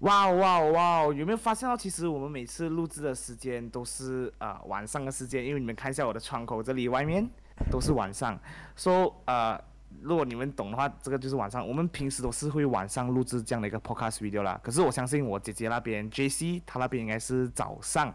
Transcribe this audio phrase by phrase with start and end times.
[0.00, 1.12] 哇哦哇哦哇哦！
[1.12, 7.26] 有没有发现到，其实我们每次录制的时间都是呃晚上的时间，因为你们看一下我的窗口这里外面
[7.70, 8.38] 都是晚上，
[8.76, 9.58] 说呃
[10.02, 11.66] 如果你们懂的话，这个就是晚上。
[11.66, 14.60] 我们平时都是会晚上录制这样的一个 podcast video 啦。
[14.62, 18.12] 可是我相信我姐姐那边 JC 她那边应该是早上。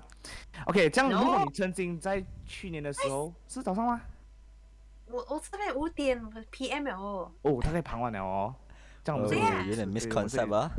[0.65, 3.99] OK，这样如果你曾经在去年的时候是早上吗？
[5.07, 6.21] 我我这边五点
[6.51, 7.31] PM 哦。
[7.41, 8.53] 哦，他在傍晚了哦。
[9.03, 10.71] 这样我们有点 misconcept 啊。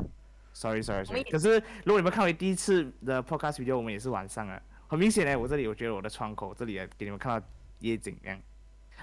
[0.53, 1.25] Sorry Sorry Sorry。
[1.25, 4.61] 可是如果你们看回第一次的 podcast video，我们也是晚上啊。
[4.87, 7.47] 很明显呢，我这里我觉得我的窗口这里给你们看到
[7.79, 8.39] 夜景这样。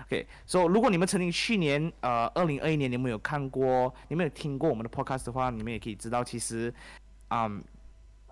[0.05, 6.71] OK，所以如果你们曾经去年呃二零二一年你们有看过，你们有听过我们的 podcast 的话，你们也可以知道，其实，
[7.29, 7.61] 嗯，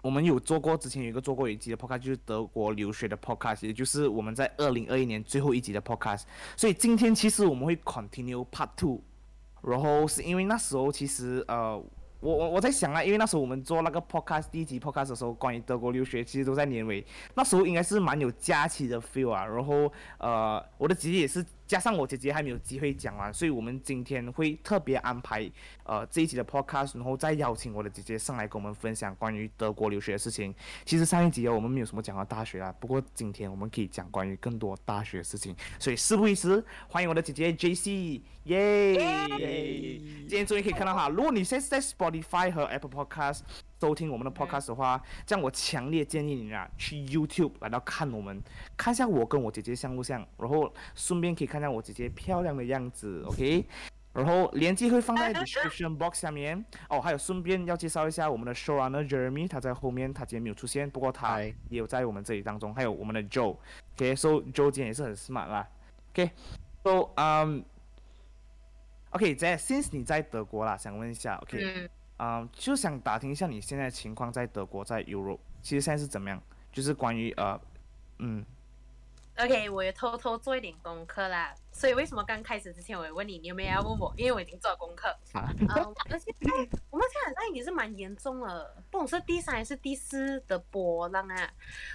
[0.03, 6.25] 我们有做过之前有一个做过一集的 podcast，就是德国留学的 podcast，也就是我们在二零二一年最后一集的 podcast。
[6.55, 9.01] 所以今天其实我们会 continue part two，
[9.63, 11.83] 然后是因为那时候其实呃。
[12.19, 19.45] 我我我在想啊，因为那时候我们做那个 podcast 第一集 podcast 的时候，关于德国留学，其实都在年尾，那时候应该是蛮有假期的 feel 啊。
[19.45, 21.45] 然后呃，我的姐姐也是。
[21.67, 25.47] 加上我姐姐还没有机会讲完，所以我们今天会特别安排
[25.83, 30.55] 呃这一集的 podcast，然后再邀请我的姐姐上来跟我们分享关于德国留学的事情。
[30.85, 35.55] 其实上一集啊我们没有什么讲到大学啊，不过今天我们可以讲关于更多大学的事情。
[35.77, 38.95] 所以事不宜迟，欢迎我的姐姐 J C，耶！
[40.27, 43.41] 今天终于可以看到哈，如果你现在在 Spotify 和 Apple Podcast。
[43.79, 48.41] 收听我们的 podcast 的话，这样我强烈建议你啊，去 YouTube 来到看我们，
[48.75, 53.65] 看一下我跟我姐姐像不像，然后顺便可以看下我姐姐漂亮的样子， OK？
[54.13, 65.69] 然后链接会放在 description box 下面哦，还有顺便要介绍一下我们的 showrunner Jeremy，他在后面，他今天没有出现，不过他也有在我们这里当中，还有我们的 Joe，OK？So Joe 今天也是很 smart 啦
[66.13, 67.11] ，OK？So
[69.11, 71.87] um，OK，在 since 你在德国啦，想问一下，OK？
[72.17, 76.41] 啊，就想打听一下你现在情况在德国，在 Europe，其实现在是怎么样？
[76.71, 77.59] 就是关于呃，
[78.19, 78.45] 嗯
[79.37, 81.53] ，OK，我也偷偷做一点功课啦。
[81.71, 84.11] 所以为什么刚开始之前我也问你，你有没有要问我？
[84.17, 85.07] 因为我已经做了功课。
[85.33, 85.53] 啊，
[86.09, 86.31] 而且
[86.89, 91.49] 我们现在那已经是蛮严重了，不管是第三还是第四的波浪啊。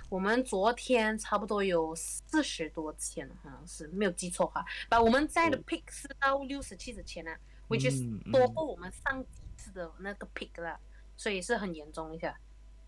[0.09, 4.65] 我们昨天差不多有四十多千，好像是没有记错哈。
[4.89, 7.33] 把我们在的 peak 是到六十七之前呢
[7.69, 8.01] ，which is
[8.33, 9.25] 多过我们上。
[9.71, 10.79] 的那个 pick 啦，
[11.17, 12.37] 所以是很严重一下。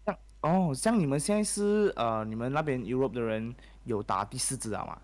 [0.05, 3.55] 像哦，像你们现在是呃，你们那边 Europe 的人
[3.85, 5.01] 有打第四支啊吗？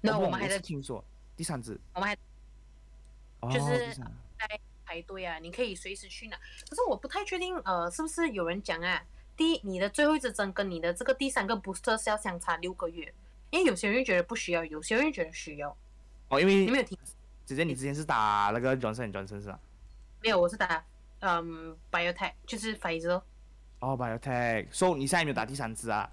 [0.00, 1.02] 那我们还在听说
[1.34, 2.16] 第三支，我们还
[3.50, 6.36] 就是在排队啊，你可以随时去拿。
[6.68, 9.02] 可是我不太确定，呃，是不是有人讲啊？
[9.34, 13.12] 第一，你的最后一支针跟你的这个第三个 booster 是要相差六个月，
[13.50, 15.74] 因为有些人觉得不需要，有些人觉得需要。
[16.28, 16.98] 哦，因为你没有听，
[17.46, 19.58] 姐姐，你之前是打那个 Johnson Johnson 是吧？
[20.24, 20.82] 没有，我是打
[21.20, 23.22] 嗯，biotech，就是 Pfizer。
[23.80, 26.10] 哦，biotech，so 你现在有没有打第三支啊？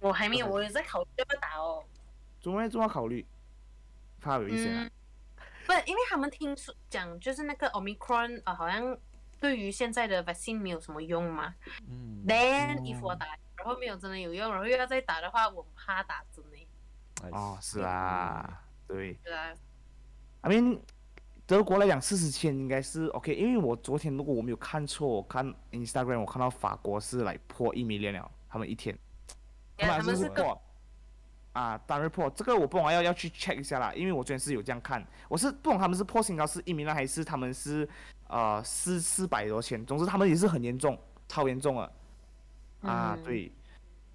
[0.00, 1.84] 我还没有，我也在考虑要不要打哦。
[2.40, 3.26] 怎么这么考虑？
[4.22, 4.90] 怕有一些啊？
[5.66, 8.96] 不，因为他们听说讲，就是那个 Omicron 啊，好像
[9.38, 11.54] 对于现在的 vaccine 没有什么用嘛。
[11.86, 12.24] 嗯。
[12.26, 13.26] Then if 我打，
[13.56, 17.30] 然后没有真的有用，然后又要再打的话，我怕打针呢。
[17.32, 19.18] 哦，是啊，对。
[19.22, 19.52] 是啊。
[20.40, 20.80] I mean。
[21.46, 28.98] 德国来讲，四十千应该是 OK，因为我昨天如果我没有看错，我看 Instagram 我看到法国是来破一米了，他们一天，
[29.76, 30.60] 他们是破。
[31.52, 37.88] 啊，单日破，这个我不懂要要去 check 一下啦，因为我昨天是有这样看，我是不懂他们是破新高是一米呢，还是他们是
[38.28, 41.90] 呃四四百多千，总之他们也是很严重，超严重了，
[42.82, 43.50] 啊对，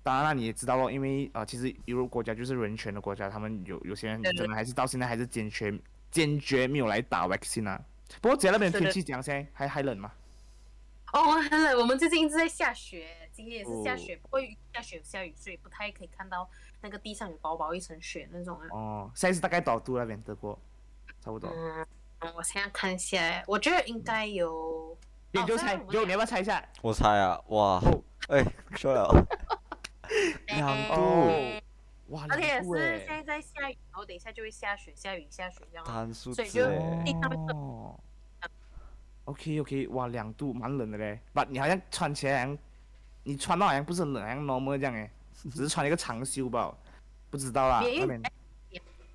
[0.03, 5.73] 当然了你也知道咯，因为啊其实欧洲国家就是人权的国家，他们有有些人真的还是到现在还是坚决。
[6.11, 7.81] 坚决没有来打 vaccine 啊！
[8.22, 9.23] 不过姐那边天气怎样？
[9.23, 10.11] 现在还还冷吗？
[11.13, 11.79] 哦，很冷。
[11.79, 14.39] 我们最近一直在下雪，今天也是下雪，不过
[14.73, 16.49] 下雪下雨，所以不太可以看到
[16.81, 18.67] 那个地上有薄薄一层雪那种啊。
[18.72, 20.57] 哦，现在是大概多少度那边德国？
[21.23, 21.49] 差不多。
[21.49, 24.97] 嗯，我现在看一下，我觉得应该有。
[25.33, 26.61] 你就猜，有你要不要猜一下？
[26.81, 27.81] 我猜啊，哇，
[28.28, 28.43] 哎，
[28.75, 29.09] 说了，
[30.47, 31.60] 两度。
[32.29, 36.66] 而且是现在在下雨，然后等一下就会下雪，下雨下雪这样，所以就
[37.03, 37.40] 地上面
[39.25, 42.58] OK OK，哇，两度蛮冷的嘞，不，你好像穿起来，
[43.23, 46.75] 你穿到好像不是很冷，好像 normal 这样诶，只是穿了一个长袖吧，
[47.29, 47.81] 不知道啦。
[47.81, 48.22] 那边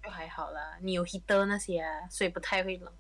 [0.02, 2.93] 就还好啦，你有 heater 那些啊，所以不太会冷。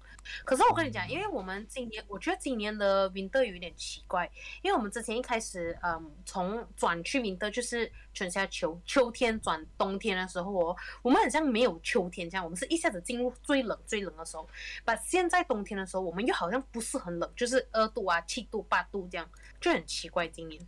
[0.44, 4.30] 可是我跟你讲，因为我们今年，我觉得今年的 winter 有点奇怪，
[4.62, 14.48] 因为我们之前一开始，嗯，从转去 winter 就是春夏秋，秋天转冬天的时候哦，我们好像没有秋天这样，我们是一下子进入最冷最冷的时候，
[14.84, 19.28] 把现在冬天的时候，我们又好像不是很冷，就是二度啊、七度、八度这样，
[19.60, 20.60] 就很奇怪今年。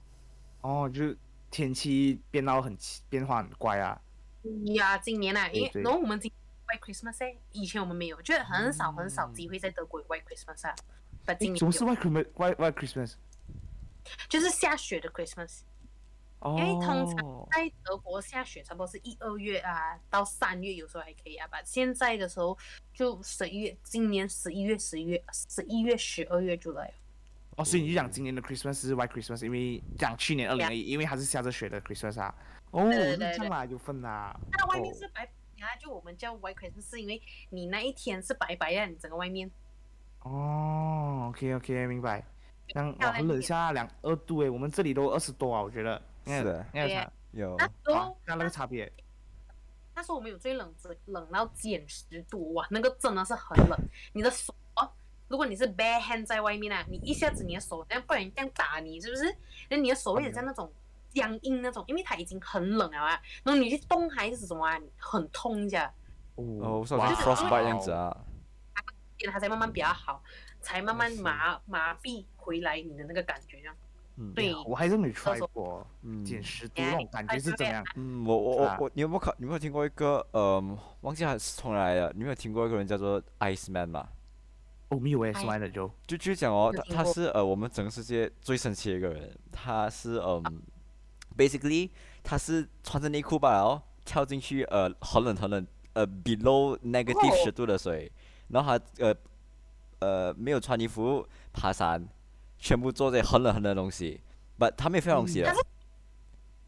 [0.61, 1.17] 哦，就是
[1.51, 4.01] 天气变到很奇变化很怪啊。
[4.67, 6.31] 呀，今年啊，因为对对然后我们今
[6.69, 10.75] White Christmas 哎，以前我们没有，就是很少很少机会在德国有 White Christmas 啊，
[11.25, 13.15] 把今年诶什么是有，White Christmas White White Christmas？
[14.29, 15.61] 就是下雪的 Christmas。
[16.41, 21.59] 哦，因为通常在德国下雪差不多是一二月啊，到三月有时候还可以啊吧。
[21.65, 22.57] 现在的时候
[22.95, 26.95] 就十一月，今年十一月、十一月、十一月、十二月就来了。
[27.57, 32.33] 哦，所以你就讲今年的 Christmas 是 White Christmas，因为讲去年二零二一，因为它是下着雪的 Christmas 啊。
[32.71, 34.39] 哦，对对是对这样啦，有分啦。
[34.53, 35.29] 那外面哦是白
[35.81, 39.51] 就我们叫 White Christmas，是因为你那一天是白白的，你整个外面。
[40.23, 42.25] 哦，OK OK，明白。
[42.69, 46.01] 这样哇，漂亮一点很冷下两二度诶，我们这里都二十多啊，我觉得。
[46.27, 48.93] 是的应该有差有那时啊候，那那个差别。
[49.95, 53.79] 那时候我们有最冷只冷到减十度哇，那个真的是很冷。
[54.13, 54.55] 你的手，
[55.27, 59.35] 如果你是 bare hand 在外面啊，你一下子你的手这样不然这样打你，是不是？
[59.71, 60.71] 那你的手会很像那种
[61.19, 63.21] 僵硬那种，因为它已经很冷了啊。
[63.43, 65.93] 然后你去动还是什么啊，很痛一下，
[66.37, 68.17] 哦，哦我说好像 frostbite 这样子啊。
[69.33, 70.23] 它才慢慢比较好，
[70.61, 73.75] 才慢慢麻麻痹回来你的那个感觉这样。
[74.21, 77.85] 嗯对我还是没到 try 过嗯减十度那种感觉是怎样？
[77.97, 79.33] 嗯，我我啊我我，你有没有看？
[79.39, 82.13] 你有没有听过一个呃，忘记他是从哪来的？
[82.15, 84.09] 你有没有听过一个人叫做 Ice Man 吗？
[84.89, 85.89] 哦，没有诶，哎是来的就。
[86.07, 90.63] 就就讲哦，他他是呃我们整个世界最神奇的一个人，他是嗯
[91.39, 91.89] ，basically
[92.23, 98.11] 他是穿着内裤吧，然后，跳进去呃很冷很冷呃 below negative 哦十度的水，
[98.49, 99.15] 然后他呃
[100.01, 102.07] 呃没有穿衣服爬山，
[102.59, 104.21] 全部做这些很冷很冷的东西
[104.59, 105.55] ，but 他没有飞东西的，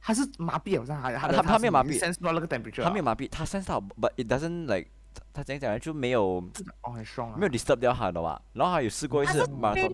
[0.00, 5.78] 他是麻痹，好像还他他他没有麻痹 sense 到那个 temperature，啊他没有麻痹，他 sense 到，but it doesn't like 他他怎样讲呢？
[5.78, 6.42] 就没有
[6.82, 7.36] 哦，很爽啊。
[7.38, 9.92] 没有 disturb 掉他的吧，然后他有试过一次马拉松，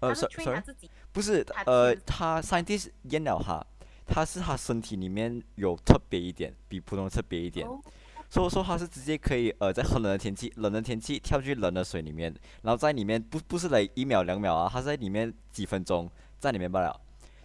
[0.00, 0.90] 呃他是 so- train 他 sorry。
[1.16, 3.66] 不是，呃，他 scientist 验了哈，
[4.04, 7.80] 他是他身体里面有特别一点，比普通特别一点，哦。
[8.28, 12.30] 所以说他是直接可以呃在很冷的天气，冷的天气跳去冷的水里面，
[12.64, 16.06] 然后在里面不不是来一秒两秒啊，他在里面几分钟
[16.38, 17.00] 在里面罢了，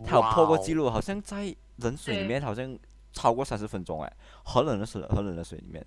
[0.05, 0.89] 他有破过记录。
[0.89, 2.77] 好像在冷水里面好像
[3.13, 4.13] 超过三十分钟哎，
[4.43, 5.85] 很冷的水很冷的水里面，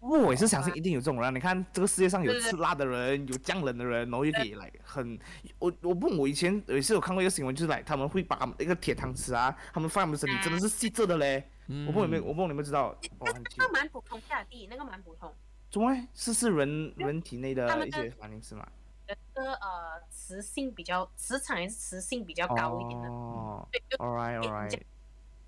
[0.00, 1.30] 我也是相信一定有这种人啊。
[1.30, 5.18] 你看这个世界上有吃辣的人，有降冷的人，然后又可以来很，
[5.58, 11.48] 我我不，我以前有一次有看过一个新闻，就是来他们会把他们那个铁汤匙啊，他们放他们身体真的是细着的嘞。
[11.68, 13.26] 我不知道有没有，我不你们知道，哦，
[13.58, 15.32] 那个蛮普通下地，那个蛮普通。
[15.70, 16.06] 怎么会？
[16.14, 18.66] 是是人人体内的一些反应是吗？
[19.08, 23.08] 那个呃磁性比较，磁场也是磁性比较高一点的。
[23.08, 24.80] 哦对，就，all right all right，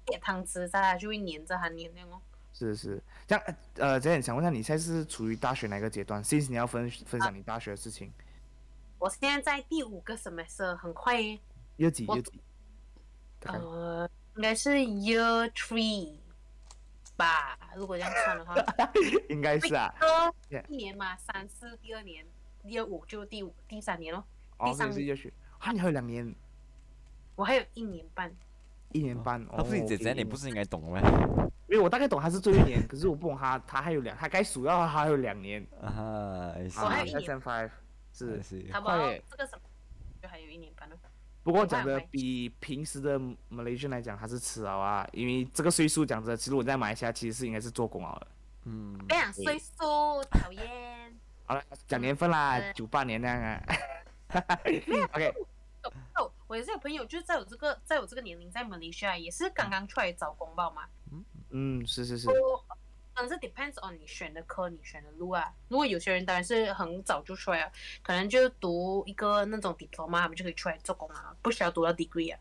[0.07, 2.21] 铁汤匙在它就会粘着它粘那样哦。
[2.53, 8.13] 是是，这样呃，这样想问一下，你现在是处于大学哪个阶段？since 你要分分享你大学的事情，
[8.99, 11.39] 我现在在第五个 semester，很快耶，
[11.77, 12.41] 我 year 几 year 几？
[13.45, 16.17] 呃，应该是 year three
[17.17, 18.57] 吧，如果这样算的话。
[19.31, 19.95] 应该是啊，
[20.69, 22.27] 一年嘛，三四第二年，
[22.65, 24.25] 第二五就第五第三年咯。
[24.59, 26.35] 哦，第三所以是 year 学，啊，你还有两年，
[27.37, 28.35] 我还有一年半。
[28.93, 29.45] 一年半。
[29.49, 31.01] 他不是你姐姐，哦，OK，你不是应该懂吗？
[31.69, 35.67] 因为我大概懂他是最后一年， 可是我不懂他他还有两，他该数到他还有两年。
[35.83, 37.71] 啊我还有一年 S M five
[38.13, 38.89] 是 I，see 差不
[39.31, 39.63] 这个什么
[40.23, 40.97] 就还有一年半了。
[41.45, 43.19] 不过讲的比平时的
[43.51, 48.27] Malaysian 来讲，他是迟了啊，因为这个岁数讲着，其实我在马来西亚其实是应该是做工了的。
[48.65, 50.63] 嗯，这样岁数讨厌。
[51.47, 53.63] 好了，讲年份啦嗯，九八年那样啊。
[55.15, 55.47] OK，哦，
[56.49, 60.83] 我也是有朋友，就是在我这个在我这个年龄，在马来西亚也是刚刚出来找工报嘛。
[61.51, 62.65] 嗯，是是是，我
[63.15, 65.53] 但是 depends on 你选的科，你选的路啊。
[65.69, 72.39] 如果有些人当然是很早就出来了，可能就读一个那种 diploma，他们就可以出来做工啊，不需要读到 degree 啊。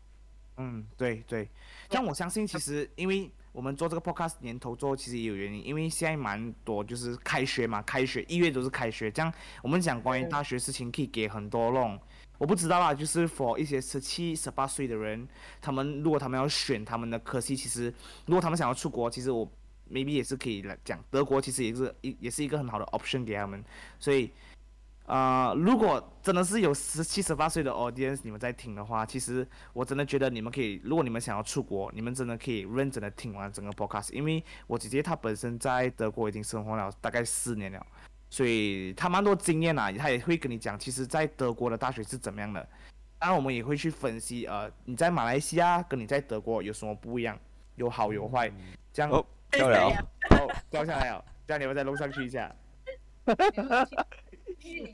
[0.56, 1.48] 嗯，对对，
[1.88, 12.00] 但我相信，其实因为我们做这个 podcast 年头做，其实也有原因，因为现在蛮多就是开学嘛，开学一月都是开学，这样我们讲关于嗯大学事情，可以给很多那种
[12.38, 15.28] 我不知道啦，就是 for 一些十七、十八岁的人，
[15.60, 17.92] 他们如果他们要选他们的科系，其实
[18.26, 19.46] 如果他们想要出国，其实我
[19.90, 23.62] maybe 也是可以来讲，德国其实也是一也是一个很好的 option 给他们，
[23.98, 24.30] 所以。
[25.10, 37.86] 呃，如果真的是有十七、十八岁的 audience 你们在听的话，其实我真的觉得你们可以，如果你们想要出国，你们真的可以认真的听完整个 podcast，因为我姐姐她本身在德国已经生活了大概四年了，
[38.30, 42.60] 所以他蛮多经验啊，他也会跟你讲，其实在德国的大学是怎么样的。
[43.18, 47.36] 当然，我们也会去分析，呃，你在马来西亚跟你在德国有什么不一样，
[47.74, 48.52] 有好有坏，
[48.92, 49.88] 这样哦，掉了。
[50.30, 52.54] 哦，掉下来了，这样你们再弄上去一下。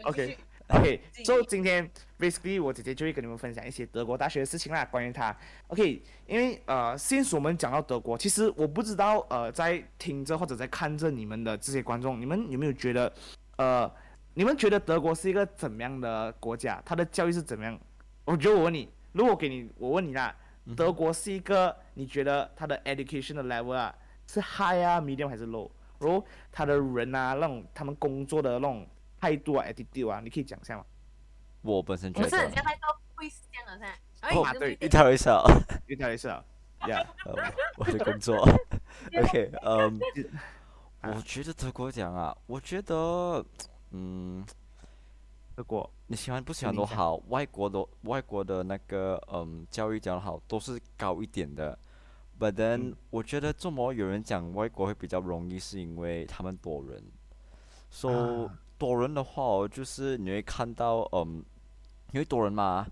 [0.05, 0.39] OK
[0.69, 1.91] OK，所以今天
[2.25, 5.37] basically 我姐姐就会跟你们分享一些德国大学的事情啦，关于它。
[5.69, 13.13] OK，因为呃，先我们讲到德国，其实我不知道呃，在听着或者在看着你们的这些观众，你们有没有觉得
[13.57, 13.91] 呃，
[14.35, 16.83] 你们觉得德国是一个怎么样的国家？
[16.85, 17.79] 它的教育是怎么样？
[18.25, 20.35] 我觉得我问你，如果给你，我问你啦，
[20.77, 23.95] 德国是一个你觉得它的 education 的 level 啊，
[24.27, 25.71] 是 high 啊，medium 还是 low？
[26.01, 28.87] 然后他的人啊，那种他们工作的那种
[29.21, 30.85] 态度啊，attitude 啊，你可以讲一下吗？
[31.73, 33.99] 我本身觉得，不是人家那个会是这样的噻。
[34.21, 35.45] 啊，对，一条一条，
[35.87, 36.45] 一条一条，
[36.81, 37.07] Yeah，
[37.77, 38.37] 我的工作。
[39.19, 40.01] OK，嗯，
[41.03, 43.45] 我觉得德国讲啊，我觉得，
[43.91, 44.45] 嗯，
[45.55, 51.79] 德国，你喜欢不喜欢都好，外国的外国的那个嗯教育讲的好，都是高一点的。
[52.39, 57.03] But then，我觉得这么有人讲外国会比较容易，是因为他们多人。
[57.91, 61.45] So 多人的话，就是你会看到，嗯，
[62.15, 62.87] 因为多人嘛，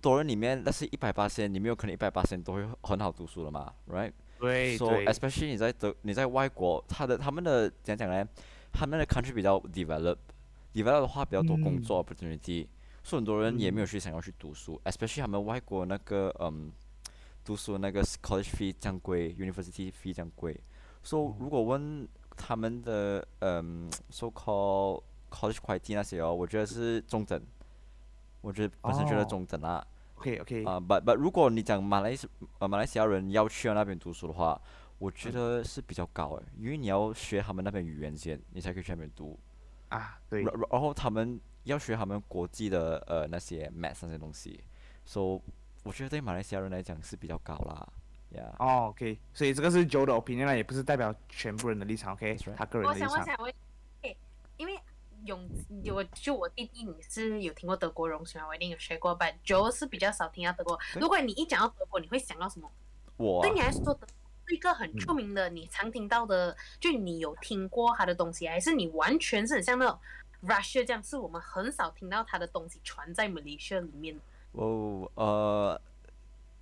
[0.00, 4.10] 多人里面那是一百八千，你没有可能一百八千都会很好读书了嘛，right？
[4.40, 8.26] 对 So especially 你在德，你在外国，他的他们的讲讲呢，
[8.72, 12.66] 他们的 country 比较 develop，develop 的话比较多工作 opportunity，
[13.04, 16.72] 所以很多人也没有去想要去读书，especially 他们外国那个，嗯。
[17.44, 20.56] 读书那个 college fee 这样贵，university fee 这样贵，
[21.02, 27.42] 所以如果问他们的嗯，so called college 会计那些哦，我觉得是中等，
[28.42, 29.82] 我觉得本身觉得中等啊。
[30.16, 30.64] OK OK。
[30.66, 34.60] 啊，but but 如果你讲马来西呃马来西亚人要去那边读书的话，
[34.98, 39.38] 我觉得是比较高诶，因为你要学他们那边语言先，你才可以去那边读。
[39.88, 40.42] 啊，对。
[40.42, 44.62] 然然后他们要学他们国际的呃那些 math 那些东西
[45.06, 45.40] ，so。
[45.84, 47.88] 我觉得对马来西亚人来讲是比较高啦，
[48.36, 48.54] 呀。
[48.60, 53.10] 哦，OK，所以这个是 Joe 的 opinion 啦，也不是代表全部人的立场，OK，他个人的立场。
[53.10, 53.54] 我想，我想问，
[54.58, 54.78] 因为
[55.24, 55.48] 永
[55.92, 58.46] 我就我弟弟，你是有听过德国荣吗？
[58.48, 60.78] 我一定有学过，But Joe 是比较少听到德国。
[60.94, 62.70] 如果你一讲到德国，你会想到什么？
[63.16, 63.98] 我对你来说，
[64.46, 69.98] 是一个很出名的，你常听到的，就你有听过他的东西，还是你完全是很像那种
[70.44, 74.18] Russia 这样，是我们很少听到他的东西传在 Malaysia 里面。
[74.52, 75.80] 哦，呃，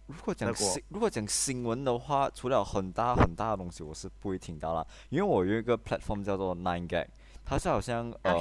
[0.07, 4.87] 如果讲新如果讲新闻的话，除了很大很大的东西，我是不会听到啦。
[5.09, 7.07] 因为我有一个 platform 叫做 Nine Gag，
[7.45, 8.35] 它是好像呃，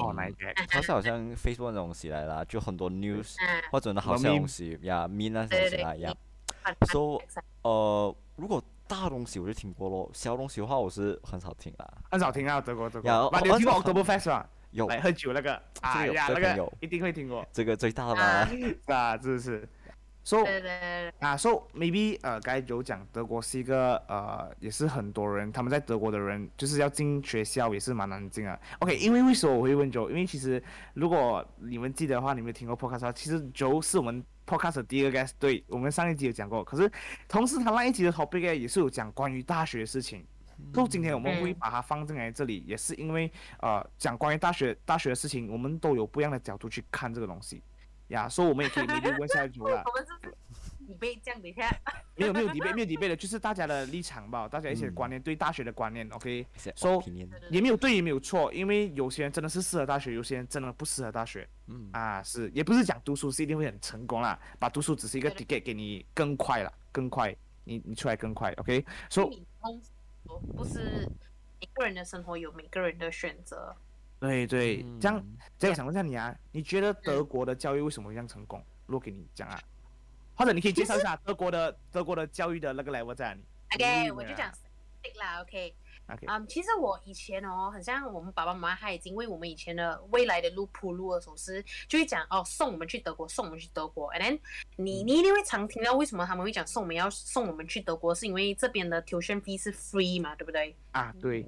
[0.67, 3.35] 它是好像 Facebook 那种东西来啦，就很多 news
[3.71, 6.13] 或者呢好像东西呀，me 那东西来呀。
[6.91, 7.19] So，
[7.63, 11.87] 呃，如果大东西我就听过咯，小东西的话我是很少听啦。
[12.11, 13.29] 很少听啊，德国德国。
[13.31, 14.45] 那你听过 October Fest 吗？
[14.71, 17.43] 有来喝酒那个，哎呀，那个一定会听过。
[17.51, 18.47] 这个最大的吗？
[18.93, 19.67] 啊， 这是。
[20.23, 20.45] So
[21.19, 28.59] 啊，So maybe 呃，该有讲德国是一个呃，也是很多人他们在德国的人就是要进学校也是蛮难进啊。
[28.79, 30.09] OK，因为为什么我会问 Joe？
[30.09, 30.61] 因为其实
[30.93, 36.63] 如果你们记得的话，你们听过 Podcast，其实 Joe 是我们 Podcast 的第一个 guest，对我们上一集有讲过。
[36.63, 36.91] 可是
[37.27, 40.23] 同时他那一集的 topic 也是有讲关于大学的事情。
[40.73, 47.63] 就今天我们会把它放进来这里，也是因为呃讲关于大学大学的事情，我们都有不一样的角度去看这个东西
[48.09, 49.81] 呀，所以我们也可以明天问下一组了。
[49.87, 50.35] 我们是
[50.85, 51.69] 底背这样子一下。
[52.15, 56.45] 没有没有底背没有底背的，就是大家的立场吧，大家一些观念对大学的观念，OK。
[56.75, 57.01] 说
[57.49, 61.47] 也没有对也没有错，因为有些人真的是适合大学，有些人真的不适合大学。
[61.67, 68.85] 嗯啊是，也不是讲读书是一定会很成功啦，把读书只是一个 ticket 给你更快了，更快，你你出来更快，OK。
[69.09, 69.31] 说。
[70.55, 71.09] 不是
[71.59, 73.75] 每个人的生活有每个人的选择。
[74.19, 75.25] 对对，这样，
[75.57, 78.63] 这样想问一下你啊，你觉得德国的教育为什么这样成功？
[78.85, 79.59] 如果给你讲啊，
[80.35, 83.41] 或者你可以介绍一下德国的德国的教育的那个 level 在哪里
[83.75, 85.73] ？OK，我就讲 stick 啦，OK。
[86.25, 94.11] 嗯，其实我以前哦，很像我们爸爸妈妈，他已经为我们以前的未来的路铺路的时候，是就会讲哦，送我们去德国，送我们去德国。
[94.13, 94.39] And then
[94.75, 100.75] 你你一定会常听到为什么他们会讲送我们要送我们去德国，是因为这边的 tuition fee 是 free 嘛，对不对？
[100.93, 101.45] 啊，对。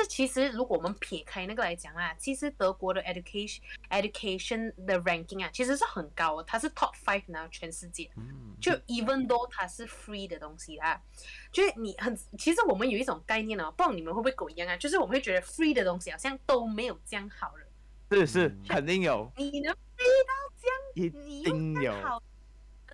[0.00, 3.58] 那其实，如果我们撇开那个来讲啊，其实德国的 education
[3.90, 8.08] education 的 ranking 啊，其实是很高的，它是 top five 呢，全世界。
[8.16, 8.54] 嗯。
[8.60, 11.02] 就 even though 它是 free 的东西啊，
[11.50, 17.66] 就是你很，其实我们有一种概念哦，不知道你们会不会跟我一样啊，就是我们会觉得 free 的东西好像都没有这样好了。
[18.12, 19.28] 是是，肯定有。
[19.36, 21.10] 你能飞到这样，一
[21.42, 22.22] 定有。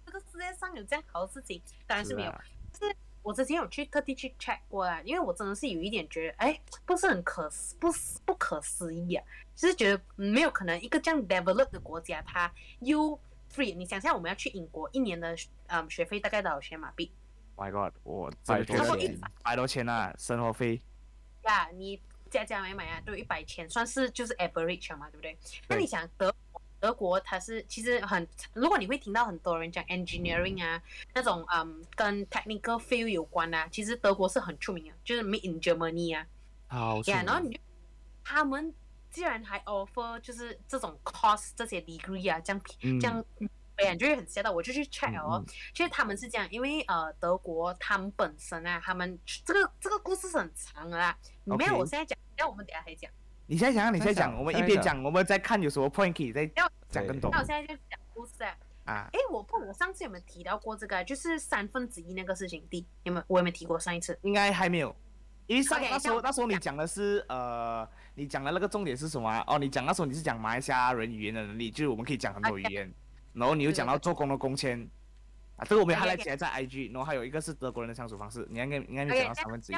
[0.07, 2.35] 这个世界上有这样好的事情，当然是没有。
[3.25, 3.29] 是。
[3.29, 7.89] 我之前有去特地去 check 过啦，因为我真的是有一点觉得，哎，不是很可思，不
[8.27, 9.25] 不可思议啊，
[9.57, 13.19] 就是觉得没有可能一个这样 develop 的国家，它又
[13.53, 13.75] free。
[13.75, 15.35] 你想象我们要去英国一年的
[15.69, 17.11] 嗯学费大概多少钱马币
[17.57, 20.83] ？My God，我百多钱百多钱啊，生活费。
[21.45, 22.01] 呀，你
[22.31, 25.39] 加加买买啊，都有一百千，算是就是 average 了嘛，对不对？
[25.69, 26.34] 那你想德
[26.85, 30.83] 德国它是其实很，如果你会听到很多人讲 engineering 啊，
[31.15, 36.27] 那种嗯跟 technical field 有关啊，其实德国是很出名的，就是 made in Germany 啊，
[36.69, 37.59] 好呀，然后你就
[38.23, 38.75] 他们
[39.11, 43.25] 既然还 offer 就是这种 course 这些 degree 啊，这样嗯这样。
[43.77, 45.43] 哎呀，你就会很吓到，我就去 check 哦。
[45.43, 51.19] 嗯其实他们是这样，因为呃，德国他们本身啊，他们这个这个故事是很长的啦。
[51.45, 53.11] 没有，我现在讲，要我们等一下还讲。
[53.47, 58.57] 你现在讲，你现在讲，再讲我们一边讲，我们再看有什么 point 可以再要讲更多那我现在就讲故事啊。
[58.85, 59.09] 啊。
[59.13, 61.05] 哎，我不，我上次有没有提到过这个啊？
[61.05, 63.25] 就是三分之一那个事情，第有没有？
[63.29, 64.19] 我有没有提过上一次？
[64.23, 64.95] 应该还没有，
[65.47, 72.91] 因为上那时候那时候你讲的是呃，你讲的那个重点是什么啊、哦，你讲那时候你是讲马来西亚人语言的能力，就是我们可以讲很多语言，
[73.35, 74.89] 然后你又讲到做工的工签
[75.57, 79.77] 啊，这个我们还来起来在 IG，然后还有一个是德国人的相处方式，你应该应该没讲到三分之一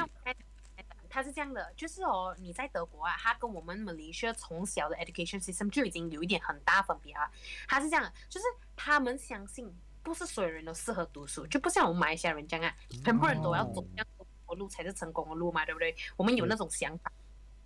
[1.09, 7.29] 他是这样的，就是哦，你在德国啊，他跟我们 Malaysia 从小的 education system 就已经有一点很大分别啊。
[7.67, 8.45] 他是这样的，就是
[8.75, 9.73] 他们相信
[10.03, 15.95] 不是所有人都适合读书，就不像我们马来西亚人这样啊，全部人都要走这样的路才是成功的路嘛，对不对？
[16.15, 17.11] 我们有那种想法。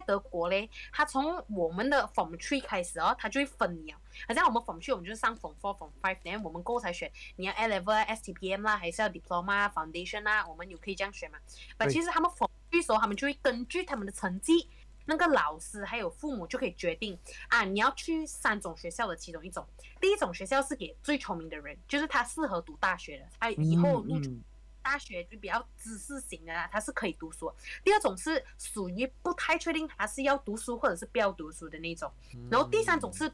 [0.07, 3.97] 德国嘞，他从我们的 Form Three 开始哦，他就会分你哦。
[4.27, 11.37] 好像我们 Form Three 我们就是上 Form Four、Form Five，然后我们过后才选你要 A Level 啊、STPM 啦，还是要 Diploma、Foundation 啦，我们有可以这样选嘛？
[11.77, 14.69] 但对其实他们 Form 时候，他们就会根据他们的成绩，
[15.05, 19.65] 那个老师还有父母就可以决定啊，你要去三种学校的其中一种。
[19.99, 24.43] 第一种学校是给最聪明的人，就是他适合读大学的，他以后录取嗯
[24.83, 27.51] 大学就比较知识型的啦，他是可以读书。
[27.83, 32.11] 第二种是属于不太确定他是要读书或者是不要读书的那种。
[32.49, 33.31] 然后第三种是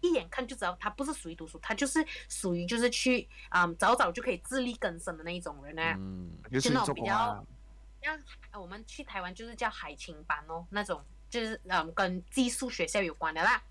[0.00, 5.94] 一眼看就知道他不是属于读书，他就是属于就是去嗯早早就可以自力更生的那一种人啊。
[5.98, 7.44] 嗯，就是做工啊，
[8.54, 13.62] 我们去台湾就是叫海青班哦，那种就是嗯跟寄宿学校有关的啦。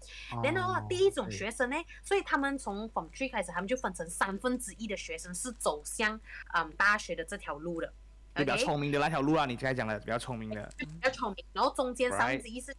[0.43, 6.19] 然后哦第一种学生呢，所以他们从 Form Three 开始，他们就分成三分之一的学生是走向
[6.53, 7.93] 嗯大学的这条路的。
[8.35, 12.75] 就比较聪明的那条路啊，你刚才讲的比较聪明的，比较聪明，然后中间三分之一是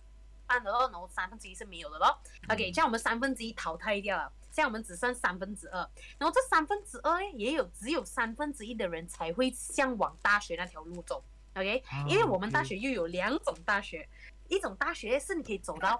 [0.46, 2.18] 办的咯，然后三分之一是没有的咯。
[2.48, 5.78] OK，这样我们三分之一淘汰掉了，现在我们只剩三分之二，
[6.18, 11.24] 然后这三分之二呢，也有只有三分之一的人才会向往大学那条路走。
[11.56, 14.06] OK，因为我们大学又有两种大学，
[14.48, 15.98] 一种大学是你可以走到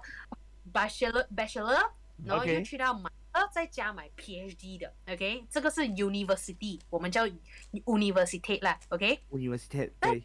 [0.71, 1.89] bachelor bachelor，
[2.23, 4.93] 然后又去到 master，再加买 PhD 的。
[5.07, 7.25] OK，这个是 university，我们叫
[7.71, 8.79] university 啦。
[8.89, 10.23] OK，university 对，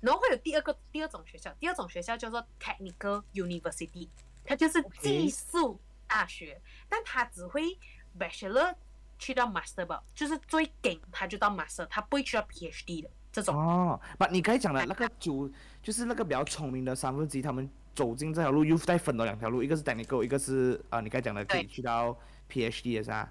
[0.00, 4.08] 然后会有第二个第二种学校，第二种学校叫做 technical university，
[4.44, 7.76] 它就是 OK 技术大学但它只会
[8.16, 8.76] bachelor
[9.18, 13.54] 去到 master 吧，就是最顶它就到 master，它不会去到 PhD 的这种。
[13.54, 15.50] 哦，不，你刚才讲的那个九，
[15.82, 22.16] 就是那个比较聪明的三分之一，他们走进这条路又再分了两条路，一个是 technical，一个是啊、你刚才讲的可以去到
[22.50, 23.30] PhD 的是吧？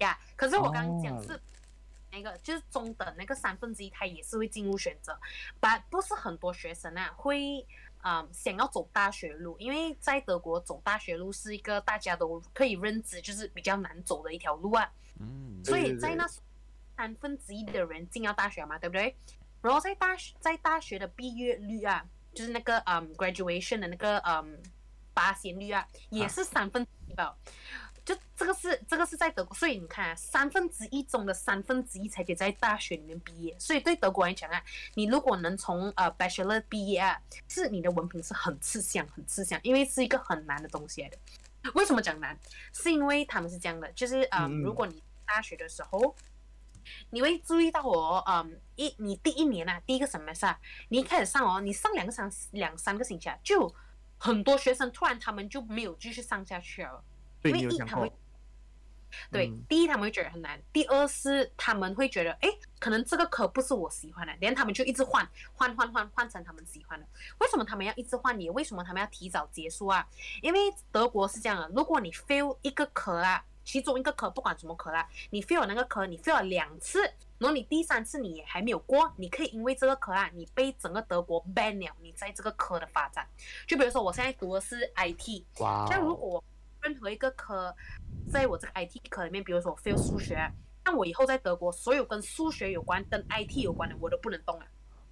[0.00, 1.40] 呀可是我刚刚讲哦是
[2.12, 5.18] 那个，就是中等那个三分之一，他也是会进入选择，
[5.58, 7.66] 但不是很多学生啊会。
[8.06, 14.86] 嗯，想要走大学路，因为在德国走大学路是一个大家都可以认知，就是比较难走的一条路啊。
[15.18, 16.28] 嗯，所以对对对在那
[16.96, 19.16] 三分之一的人进到大学嘛，对不对？
[19.62, 22.04] 然后在大学在大学的毕业率啊，
[22.34, 24.60] 就是那个嗯 graduation 的那个嗯
[25.12, 27.34] 八仙率啊，也是三分之一吧。
[28.04, 33.56] 就这个是这个是在德国，所以你看啊，三分之一中的三分之一才可以在大学里面毕业。
[33.58, 41.16] 所以对德国来讲啊，你如果能从呃 bachelor 毕业啊，是你的文凭是很吃香，很吃香，因为是一个很难的东西来的。
[41.72, 42.38] 为什么讲难？
[42.74, 46.14] 是因为他们是这样的，就是嗯如果你大学的时候，
[47.10, 53.72] 你会注意到我，嗯，一你第一年啊，第一个 semester，啊你一开始上哦，你上两个三两三个星期啊，就
[54.18, 57.02] 很多学生突然他们就没有继续上下去了。
[57.44, 58.10] 因为一他们，
[59.30, 67.06] 对，嗯第一他们会觉得很难，第二是他们会觉得，哎，可能这个科不是我喜欢的，然后他们就一直换换换换换成他们喜欢的。
[67.38, 68.40] 为什么他们要一直换？
[68.40, 70.08] 你为什么他们要提早结束啊？
[70.40, 70.58] 因为
[70.90, 77.02] 德国是这样的，如果你 fail 一个科啊，其中一个科不管什么科啦，你 fail 那个科，你 fail 了两次，
[77.38, 83.26] 然后你第三次你也还没有过，你可以因为这个科啊，你被整个德国 ban 了你在这个科的发展。
[83.66, 85.44] 就比如说我现在读的是 IT，
[85.88, 86.44] 像如果我
[86.82, 87.74] 任何一个科，
[88.30, 90.38] 在我这个 IT 科里面，比如说我 fail 数学，
[90.84, 94.66] 那我以后在德国，所有跟数学有关、跟 IT 有关的，我都不能动了。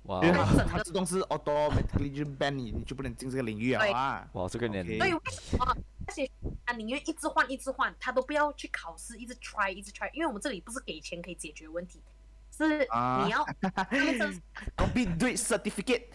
[0.05, 4.29] 哇因为它它它自动是 automatically 就 ban 你，你就不能进这个领域啊。
[4.33, 6.31] 哇，这个年所以为什么那些
[6.65, 10.11] 他宁愿一直换一直换，他都不要去考试，一直 try 一直 try？
[10.13, 12.03] 因为我们这里不是给钱可以解决问题，
[12.51, 14.41] 是啊你要他们真的是
[14.77, 16.07] Complete Grade Certificate。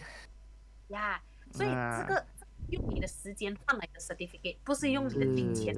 [0.88, 1.22] 呀，
[1.52, 2.26] 所以啊这个
[2.68, 5.74] 用你的时间换来的 certificate，不是用你的金钱，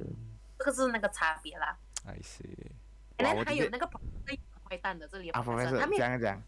[0.58, 1.76] 这个是那个差别啦。
[2.04, 2.44] I see。
[3.16, 3.86] 然后我觉得还有那个
[4.64, 6.42] 坏蛋的这里的啊他们这样讲，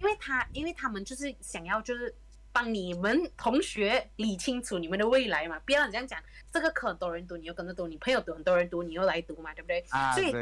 [0.00, 2.14] 因为他因为他们就是想要就是
[2.58, 6.20] 帮你们同学理清楚你们的未来嘛，不要你这样讲，
[6.52, 9.78] 这个课很多人读，你又跟着读，你朋友读很多人读，你又来读嘛，对不对？
[9.90, 10.32] 啊，所以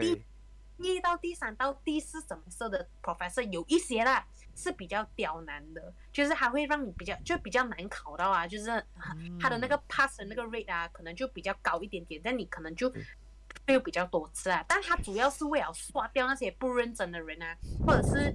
[0.79, 8.83] 第一到第三到第四怎么色的 professor 有一些啦是比较刁难的，就是他会让你比较就比较难考到啊，就是
[9.39, 12.91] 他的那个 pass 的那个 rate 啊，可能就比较高一点点，但你可能就
[13.67, 14.65] fail 比较多次啊。
[14.67, 17.55] 但他主要是为了刷掉那些不认真的人啊，
[17.87, 18.35] 或者是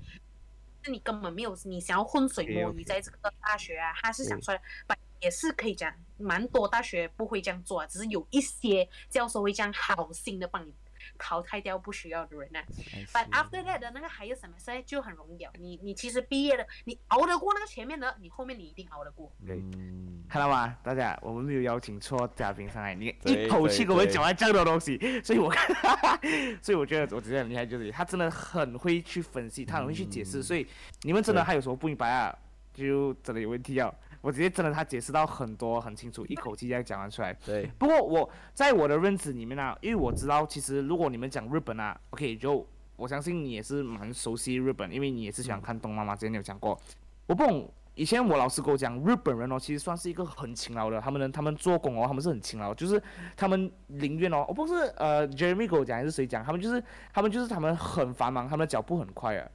[0.83, 10.73] 是你根本没有你想要浑水摸鱼在这个大学啊，他是想对出来，把也是可以讲，蛮多大学不会这样做啊，只是有一些教授会这样好心的帮你
[11.21, 12.59] 淘汰掉不需要的人啊。
[12.93, 15.51] I But after that 的那个还有什么事就很容易了。
[15.59, 19.31] 你你其实毕业了，你熬得过那个前面的，你后面你一定熬得过。
[19.45, 19.57] 对。
[19.57, 20.75] 嗯，看到吗？
[20.83, 26.19] 大家，我们没有邀请错嘉宾上来，你一口气给我们讲完这么多东西，所以我看，
[26.61, 30.65] 所以我觉得我觉得很厉害，就是他真的很会去分析，他很会去解释，嗯所以
[31.03, 32.35] 你们真的还有什么不明白啊，
[32.73, 33.93] 就真的有问题啊。
[34.21, 37.33] 我直接真的他解释到很多很清楚，一口气这样讲完出来。
[37.43, 46.79] 对，不过我在我的认知里面呢、因为我知道，其实如果你们讲日本啊，OK，就我相信你也是蛮熟悉日本，因为你也是喜欢看动漫嘛，之前有讲过。
[47.25, 53.01] 我不懂，以前我老师跟我讲，日本人哦，其实算是一个很勤劳的，他们的他们做工哦，他们是很勤劳，就是
[53.35, 59.49] 他们宁愿哦，我不是呃 Jeremy 跟我讲还是谁讲，他们就是他们就是他们很繁忙，他们的脚步很快啊，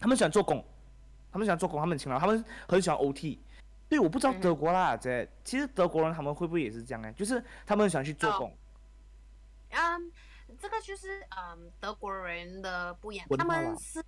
[0.00, 0.64] 他们喜欢做工，
[1.30, 3.38] 他们喜欢做工，他们很勤劳，他们很喜欢 OT。
[3.90, 4.40] 对，我不知道嗯。
[4.40, 7.12] 德国啦，这其实德国人他们会不会也是这样呢？
[7.12, 8.38] 就是他们很喜欢去做哦。
[8.38, 8.56] 工，
[9.70, 10.12] 嗯，
[10.58, 14.02] 这个就是嗯德国人的不一样，他们是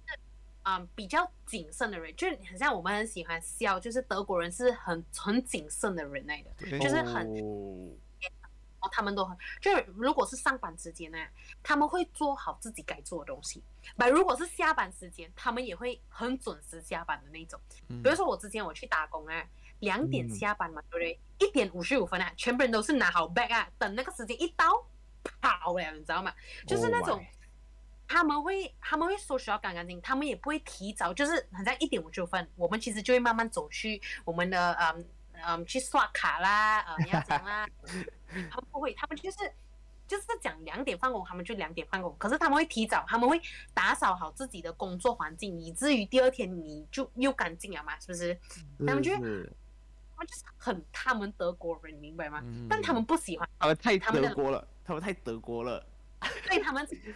[0.63, 7.91] 嗯比较谨慎的人，就很像我们很喜欢笑，就是德国人是很很谨慎的人来的，就是很哦。
[8.81, 11.19] 哦，他们都很，就是如果是上班时间呢，
[11.63, 13.63] 他们会做好自己该做的东西。
[13.95, 17.61] 那如果是下班时间，他们也会很准时下班的那种。
[17.87, 19.47] 嗯比如说我之前我去打工啊，
[19.83, 21.21] 两点嗯下班嘛，对不对？
[21.39, 24.65] 一点五十五分啊，全部人都是拿好 bag 啊，等那个时间一到，
[25.41, 26.33] 跑了，你知道吗？
[26.67, 27.27] 就是那 Oh 种
[28.07, 35.09] 他们会他们会收拾到干干净，他们也不会提早，就是好像一点五十五分，我们其实就会慢慢走去我们的嗯
[35.45, 37.67] 嗯去刷卡啦，呃 你要讲啦，
[38.51, 39.39] 他们不会，他们就是
[40.07, 43.41] 就是讲两点放工，他们就两点放工，可是他们会提早，他们会
[43.75, 48.39] 打扫好自己的工作环境，以至于第二天你就又干净了嘛，是不是？
[48.87, 49.53] 他们就会是
[50.15, 52.41] 他们就是很他们德国人，你明白吗？
[52.45, 55.85] 嗯但他们不喜欢，他们太德国了，他们太德国了。
[56.47, 57.15] 所以他们比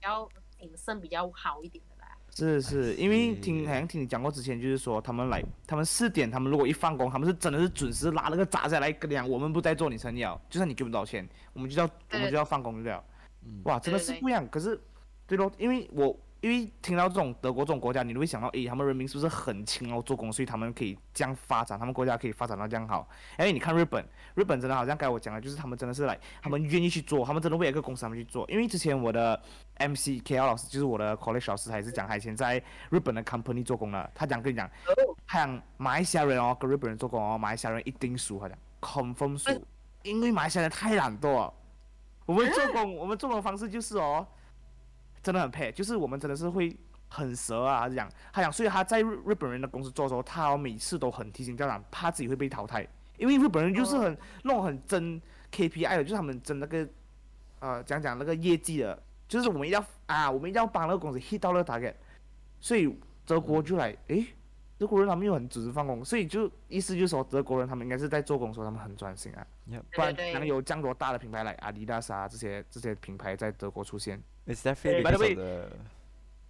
[0.00, 0.28] 较
[0.58, 2.16] 谨慎，比较好一点的啦。
[2.30, 13.02] 是是，因为听好像听你讲过之前，就是说他们来，他们四点，他们如果一放工，他们是真的是准时拉那个闸下来跟你讲，我们不再做你生意了，就算你给不到钱，我们就要我们就要放工就了。
[13.46, 14.46] 嗯哇，真的是不一样。
[14.48, 14.78] 可是，
[15.26, 23.08] 对咯，因为我因为听到这种德国这种国家，你都会想到，诶，他们人民是不是很勤劳做工，所以他们可以这样发展，他们国家可以发展到这样好。
[23.38, 28.46] 哎，你看日本，日本真的好像该我讲的，就是他们真的是来，他们愿意去做，他们真的为了一个公司他们去做。
[28.50, 29.42] 因为之前我的
[29.78, 39.50] MC KL 老师，就是我的 college 老师，他也是讲他以前在日本的 company 做工的，他讲跟你讲，哦，他讲马来西亚人哦跟日本人做工哦，马来西亚人一定输，他讲 confirm 输，
[40.02, 41.54] 因为马来西亚人太懒惰了。
[42.26, 44.26] 我们做工，我们做工的方式就是哦，
[45.24, 46.76] 真的很配，就是我们真的是会
[47.08, 56.86] 很蛇啊，他讲，他讲，所以他在日日本人的公司做的时候，他哦每次都很提心吊胆，怕自己会被淘汰，因为日本人就是很、那种很争 KPI 的，就是他们争那个
[57.60, 61.94] 呃讲讲那个业绩的，就是我们一定要啊，我们一定要帮那个公司 hit 到那个 target，
[62.60, 62.94] 所以
[63.26, 64.26] 德国就来诶。
[64.76, 69.46] 德国人他们又很准时放工，所以就意思就是说，德国人他们应该是在做工的时候他们很专心啊
[69.92, 74.20] 不然对对能有这样多大的品牌来阿迪达斯啊这些这些品牌在德国出现？
[74.46, 75.68] It's definitely By the because way- of the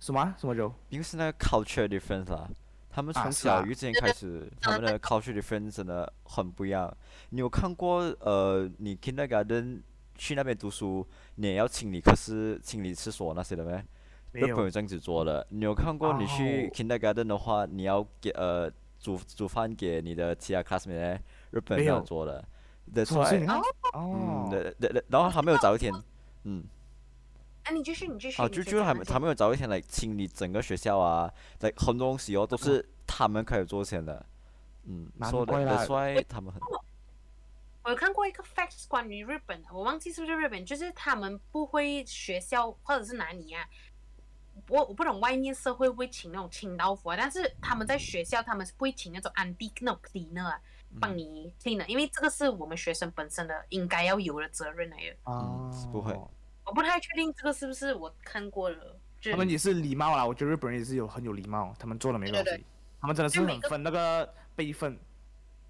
[0.00, 0.34] 什么啊？
[0.38, 0.72] 什么酒？
[0.90, 2.48] 因为是那个 culture difference 啦，
[2.90, 6.94] 他们从小幼稚园开始，他们的 culture difference 真的很不一样。
[7.30, 9.80] 你有看过呃，你 kindergarten
[10.16, 13.82] 去那边读书，你也要清理课室、清理厕所那些的没？
[14.32, 15.46] 日本有这样子做的。
[15.50, 21.18] 你有看过你去哦 kindergarten 的话，你要给呃煮煮饭给你的其他 classmate，呢
[21.52, 22.00] 日本这样没有。
[22.02, 22.44] 做的。
[22.92, 23.62] 看哦
[23.94, 24.46] 哦。
[24.48, 25.92] 嗯，对对对，然后还没有早一天，
[26.42, 26.64] 嗯，
[27.64, 28.40] 哎，你继续，你继续。
[28.40, 34.24] 啊，就就他们他们有找一天来清理整个学校啊，在很多东西哦，都是他们开始做先的。
[34.84, 36.60] 嗯，说的很帅他们很。
[37.82, 43.62] 我有看过一个 facts 关于日本的，我忘记是不是日本，就是他们不会学校或者是哪里啊，
[44.68, 50.58] 我我不懂外面社会会请那种清道夫啊，但是他们在学校他们是不会请那种安迪那种 cleaner 啊，
[50.98, 55.16] 帮你 clean 的，因为这个是我们学生本身的应该要有的责任来的。
[55.30, 56.18] 啊，不会，
[56.66, 58.96] 我不太确定这个是不是我看过的。
[59.30, 62.64] 他们也是礼貌啦，我觉得日本人也是有很有礼貌，他们做的没东西，
[63.00, 64.98] 他们真的是很分那个辈分。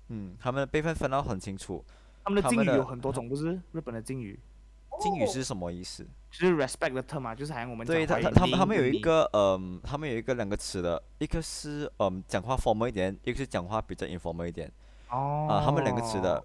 [0.09, 1.85] 嗯，他们的辈分分到很清楚。
[2.25, 4.39] 他们的敬语有很多种，不是日本的敬语。
[5.01, 6.05] 敬语是什么意思？
[6.33, 14.71] 就是 respect 的 term 嘛，就是好像我们对他他他们他们有一个嗯，他们有一个两个词的，一个是嗯讲话 formal 一点，一个是讲话比较 informal 一点。
[15.11, 15.47] 哦。
[15.49, 16.45] 啊，他们两个词的。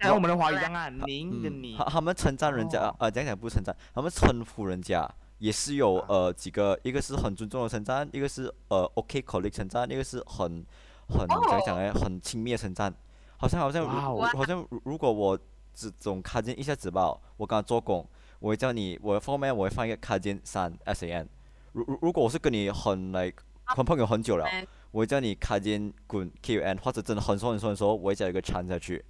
[0.00, 1.76] 像我们的华语一样啊，您跟你。
[1.76, 5.08] 他他们称赞人家啊，讲讲不称赞，他们称呼人家
[5.38, 10.64] 也是有呃几个，一个是很尊重的称赞，一个是呃 OK colleague 称赞，一个是很
[11.08, 12.94] 很讲讲哎很亲密的称赞。
[13.36, 15.38] 好像好像如好像如如果我
[15.72, 18.04] 只总卡进一下纸包，我刚做工，
[18.40, 21.28] 我会叫你，我后面我会放一个卡进三 S A N。
[21.72, 24.44] 如如如果我是跟你很 like 很朋友很久了，
[24.90, 29.04] 我会叫你卡进滚 Q N，或者真的很熟很熟的时候，我会加一个掺下去。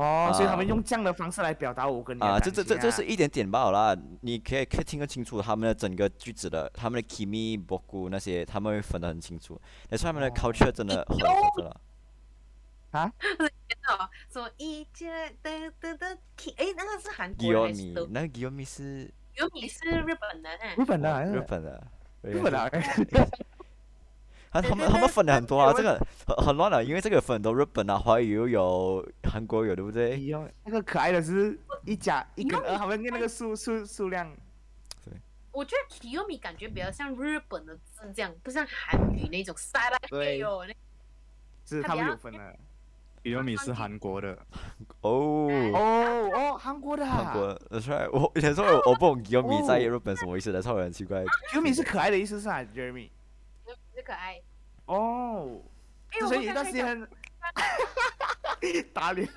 [0.00, 9.60] 哦，所以他们用这样的方式来表达我跟你啊，这这这这是一点点罢了，你可以可以听得清楚他们的整个句子的，他们的 kimi boku 那些他们会分得很清楚，
[9.90, 11.80] 那他们的 culture 真的很真的。
[12.92, 13.12] 啊？
[13.38, 13.52] 不是，
[14.32, 16.50] 什么一阶的的的 K？
[16.56, 17.92] 哎，那个是韩国还是？
[18.10, 21.90] 那个 Giomi 是？Giomi 是日本的，日本的，日本的，
[22.22, 23.28] 日本的。
[24.50, 30.18] 他他们他们分的很多啊，这个很很乱的，因为这个分很多日本啊，华语又有，韩国有，对不对？
[30.64, 34.30] 那个可爱的是一家一跟二，他们那个数数数量。
[35.04, 35.14] 对。
[35.52, 40.64] 我觉得 Giomi 感觉比较像日本的字，这样不像韩语那种塞来对哟，
[41.64, 42.56] 是他们有分的。
[43.22, 44.32] uomi 是韩国的，
[45.02, 48.10] 哦哦哦，韩国的，韩国，That's right。
[48.10, 51.22] 我以前说我不懂 uomi 在日本什么意思的，超很奇怪。
[51.52, 53.10] uomi 是可爱的意思是啊，Jeremy。
[54.00, 54.40] 是可爱。
[54.86, 55.60] 哦。
[56.26, 57.08] 所以一段时间，
[58.92, 59.28] 打脸。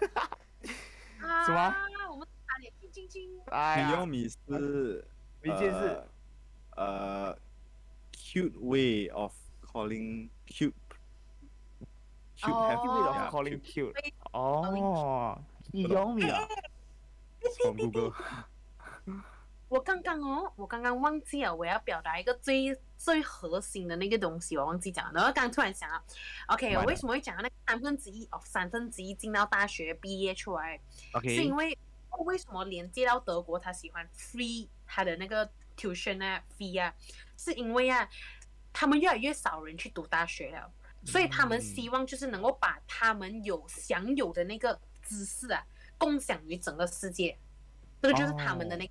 [1.45, 1.75] 什么？
[2.09, 3.29] 我们打脸，亲亲亲。
[3.45, 5.05] 比尤米是，
[5.43, 6.03] 一件事，
[6.77, 7.37] 呃
[8.13, 10.73] ，cute way of calling cute。
[12.37, 13.93] Cute way of calling cute
[14.31, 15.39] 哦，
[15.71, 16.47] 你有米啊？
[17.61, 18.13] 从 Google。
[19.73, 25.13] 我刚刚哦，我刚刚忘记了，我要表达一个最最核心的那个东西，我忘记讲了。
[25.15, 25.99] 然后刚突然想到
[26.49, 30.79] ，OK，我为什么会讲到那个三分之一哦，三分之一进到大学毕业出来
[31.13, 31.75] ，OK，是因为
[32.19, 36.93] 为什么连接到德国，他喜欢 free 他的那个 tuition 啊 fee 啊，
[37.35, 38.07] 是因为啊，
[38.71, 40.71] 他们越来越少人去读大学了。
[41.03, 45.65] 所以他们希望就是能够把他们有享有的那个知识啊，
[45.97, 47.35] 共享于整个世界，
[48.03, 48.87] 这个就是他们的那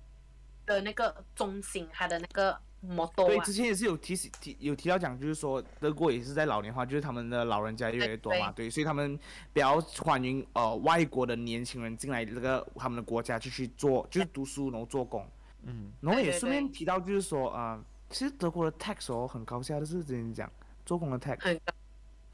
[0.65, 3.27] 的那个中心，它的那个 model 啊。
[3.27, 9.17] 对，之前也是有提醒提有提到讲，就是说德国也是在老年化，就是他们的老人家越来越多嘛，对，所以他们
[9.51, 15.27] 比较欢迎呃外国的年轻人进来这个他们的国家就去做，就是读书然后做工，
[15.63, 20.51] 嗯，然后也顺便提到就是说啊，其实德国的 tax 哦很高下的是之前讲
[20.85, 21.59] 做工的 tax。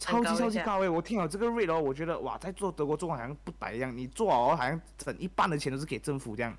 [0.02, 0.88] 超级超级高诶！
[0.88, 3.94] 我听了这个 rate 哦，我觉得哇，在做德国做工好像不白一样。
[3.94, 6.58] 你做哦，好像整一半的钱都是给政府这样。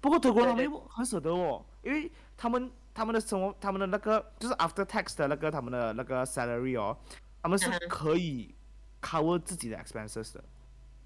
[0.00, 6.96] 不过德国他们又很舍得哦，因为他们他们的生活，他们的那个就是 after tax 的那个他们的那个 salary 哦，
[7.42, 8.54] 他们是可以
[9.00, 10.44] cover 自己的 expenses 的。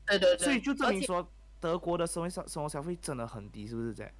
[0.06, 0.38] 对对对。
[0.38, 1.26] 所以就证明说，
[1.60, 4.12] 德国的生活消生活消费真的很低，是不是这样？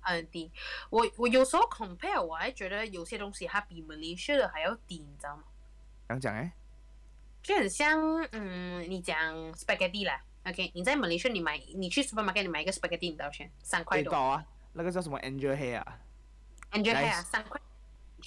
[0.00, 0.52] 很低。
[0.90, 5.44] 我我有时候 compare，我还觉得有些东西它比 Malaysia 的还要低，你知道吗？
[6.08, 6.52] 讲讲哎。
[7.42, 8.00] 就很像，
[8.32, 9.16] 嗯，你讲
[9.54, 13.50] spaghetti 啦，OK，你在马来西亚你买，你去 supermarket 你买一个 spaghetti 你多少钱？
[13.62, 14.14] 三块多。
[14.14, 15.98] 啊，那个叫什么 Angel Hair 啊
[16.72, 17.60] ？Angel Hair 啊，三块。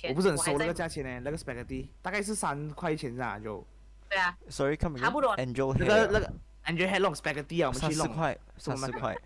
[0.07, 3.65] 我不是很熟那个价钱呢，那个 spaghetti 大概是三块钱噻，就。
[4.09, 4.37] 对啊。
[4.49, 5.35] Sorry，看不差不多。
[5.37, 5.77] Angel Hair。
[5.79, 6.33] 那个那个
[6.65, 8.07] Angel Hair long spaghetti 啊，我们去弄。
[8.07, 9.17] 三四块，三四块。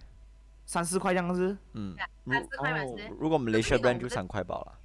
[0.65, 1.57] 三四块这样子。
[1.73, 1.95] 嗯。
[2.25, 2.79] 三四块嘛
[3.19, 4.79] 如果我们 Malaysia brand 就三块包了。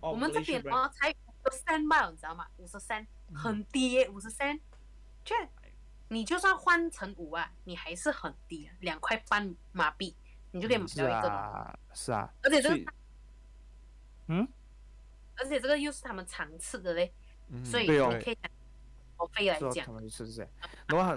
[0.00, 2.46] 我们这边哦才五十三吧，你知道吗？
[2.58, 3.06] 五十三。
[3.34, 4.56] 很低耶，五十三，
[5.24, 5.34] 就
[6.08, 10.14] 你就算换成五万，你还是很低，两块半马币，
[10.52, 11.78] 你就可以买到一个。
[11.94, 12.32] 是啊。
[12.44, 12.92] 而且这个，
[14.28, 14.46] 嗯，
[15.36, 17.12] 而且这个又是他们常吃的嘞，
[17.64, 18.36] 所以你可以
[19.16, 19.86] 我费来讲。
[19.86, 20.48] 他们是是是。
[20.86, 21.12] 然后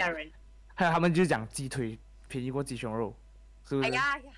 [0.75, 3.15] 还有他们就讲鸡腿便宜过鸡胸肉，
[3.65, 3.89] 是不是？
[3.89, 4.31] 哎呀呀，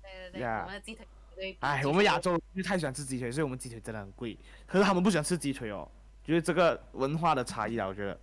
[0.00, 1.58] 对对对，我们的鸡腿对。
[1.60, 4.38] 哎，我们亚洲就太喜欢吃鸡腿，所以我们鸡腿真的很贵。
[4.66, 5.86] 可是他们不喜欢吃鸡腿哦，
[6.24, 8.18] 就是这个文化的差异啊，我觉得。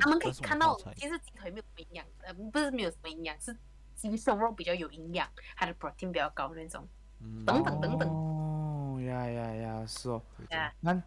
[0.00, 3.56] 他们可以看到其实鸡腿没有什么营养，呃，不是没有什么营养，是
[3.94, 6.86] 鸡胸肉比较有营养，它的 protein 比较高那种。
[7.20, 10.22] 嗯，等等等等哦呀呀呀，是哦。
[10.50, 11.02] 啊，那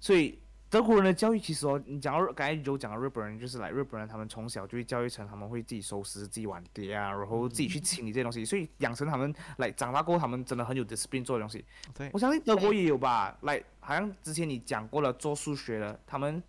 [0.00, 11.62] 所以德国人的教育其实哦，你讲到刚才有讲到日本人，就是来日本人他们从小就会教育成他们会自己收拾自己碗碟啊，然后自己去清理这些东西，所以养成他们来长大过后，他们真的很有 discipline 做的东西。
[11.94, 16.42] 对我相信德国也有吧，来好像之前你讲过了做数学的，他们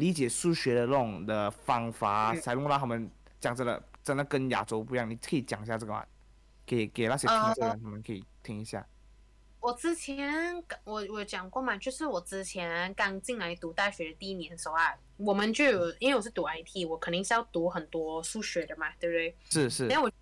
[0.00, 3.08] 理解数学的那种的方法，才能让他们
[3.38, 5.08] 讲真的真的跟亚洲不一样。
[5.08, 6.04] 你可以讲一下这个吗？
[6.66, 8.84] 给给那些听的人，他们可以听一下。
[9.60, 19.36] 我之前我我讲过嘛，就是我之前刚进来读大学的第一年的时候啊，我们就有因为我是读 IT，我肯定是要读很多数学的嘛，对不对？
[19.50, 20.12] 是是然后我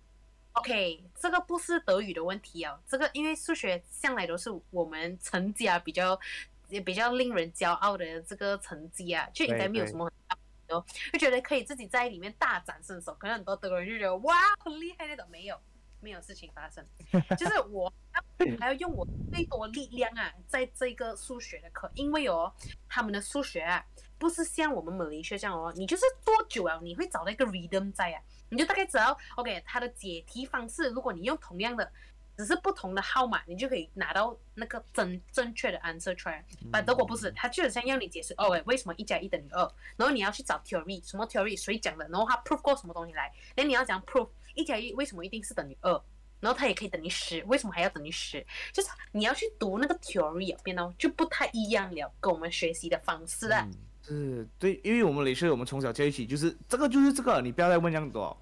[0.53, 6.19] OK，这个不是德语的问题哦，这个因为数学向来都是我们成绩啊比较
[6.69, 15.59] 也比较令人骄傲的这个成绩啊，就应该没有什么很大的哦，就觉得可以自己在里面大展身手，可能很多德国人就觉得哇很厉害那种，没有
[15.99, 16.85] 没有事情发生，
[17.37, 22.53] 就是我要还要用我最多力量啊，在这个数学的课，因为哦
[22.87, 23.83] 他们的数学啊
[24.17, 28.21] 不是像我们马来西亚这样哦，你就是多久啊，你会找到一个 rhythm 在啊。
[28.51, 31.91] 你就大概知道，OK，它的解题方式，如果你用同样的，
[32.39, 36.41] 只是不同的号码，你就可以拿到那个正正确的 answer 出来。
[36.71, 39.59] 但德国不是，他就好像要你解释，哦，喂，为什么一加一等于二，
[39.97, 45.91] 然后你要去找 theory，什么 theory 谁讲的，然后他 prove 过什么东西来，那你要讲 prove 一加一为什么一定是等于二，
[46.39, 48.41] 然后它也可以等于十，为什么还要等于十？
[48.71, 53.67] 就是你要去读那个 theory 啊，变到就不太一样了，跟我们学习的方式啊。
[53.67, 58.35] 嗯是，对，因为我们雷士，我们从小在一起，就是这个就是这个，你不要再问这样多。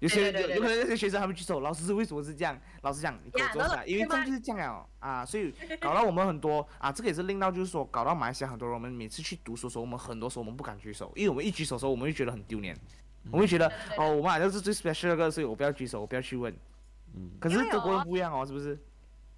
[0.00, 2.60] 有些有有可能那些学生他们举手，老师是为什么是这样？
[2.82, 12.76] 老师讲你给我坐下，因为这样就是这样了啊，所以 搞到我们很多啊，这个也是令到就是说搞到马来西亚很多人，我们每次去读书的时候，我们很多时候我们不敢举手，因为我们一举手的时候，我们会觉得很丢脸，
[13.30, 16.54] 我们会觉得哦，我们好像是最 special 的个，所以我不要举手，我不要去问。
[17.14, 18.74] 嗯，可是德国人哦不一样哦，是不是？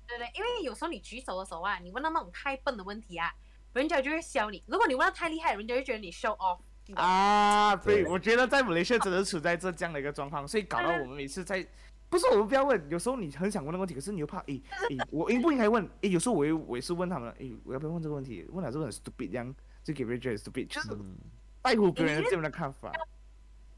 [0.06, 3.32] 对对，因为有时候你举手的时候啊，你问到那种太笨的问题啊，
[3.74, 6.58] 人家就会笑你；如果你问到太厉害，人家就觉得你 show off。
[6.94, 11.66] 啊，对，我觉得在马来西亚真的处在这这样的一个状况，所以搞到我们每次在，
[12.08, 15.88] 不是我们不要问，有时候你很想问的问题，可是你又怕，诶诶，我应不应该问？
[16.02, 18.46] 诶，有时候我也我也是问他们，诶，我要不要问这个问题？
[18.50, 21.16] 问了这个很 stupid，这样就给别人觉得 stupid，就是嗯
[21.64, 22.92] 在乎别人这样的看法。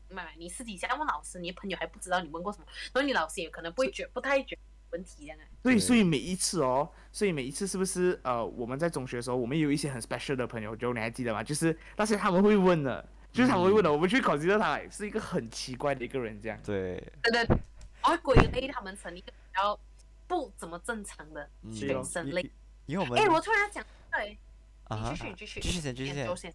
[0.08, 0.30] 明白吗？
[0.36, 4.58] 你私底下问老师，你的朋友还不知道你问过什么，然后你老师也可能不会觉不太觉
[4.90, 5.44] 问题这样啊。
[5.62, 11.42] 所以，对所以每一次哦，所以每一次是不是呃，我们在中学的时候，我们有一些很 special 的朋友，就你还记得吗？
[11.42, 16.58] 就是那些他们会问的，就是他们会问的，我们去 consider 他是一个很奇怪的一个人这样。
[16.64, 17.56] 对，对对，对
[18.04, 19.78] 我会归类他们成一个比较
[20.26, 22.50] 不怎么正常的嗯学生类。
[22.86, 24.38] 因为我们哎，我突然讲，对，
[24.84, 26.54] 啊你继续继续继续先，继续先继续先，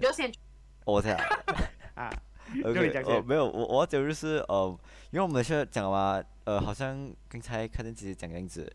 [0.00, 0.32] 继续先
[0.84, 1.12] 我猜。
[1.96, 2.10] 啊，
[2.64, 4.78] OK，你讲先呃，没有，我我要讲就是呃，
[5.10, 8.70] 因为我们是讲嘛，呃，好像刚才看见姐姐讲的样子，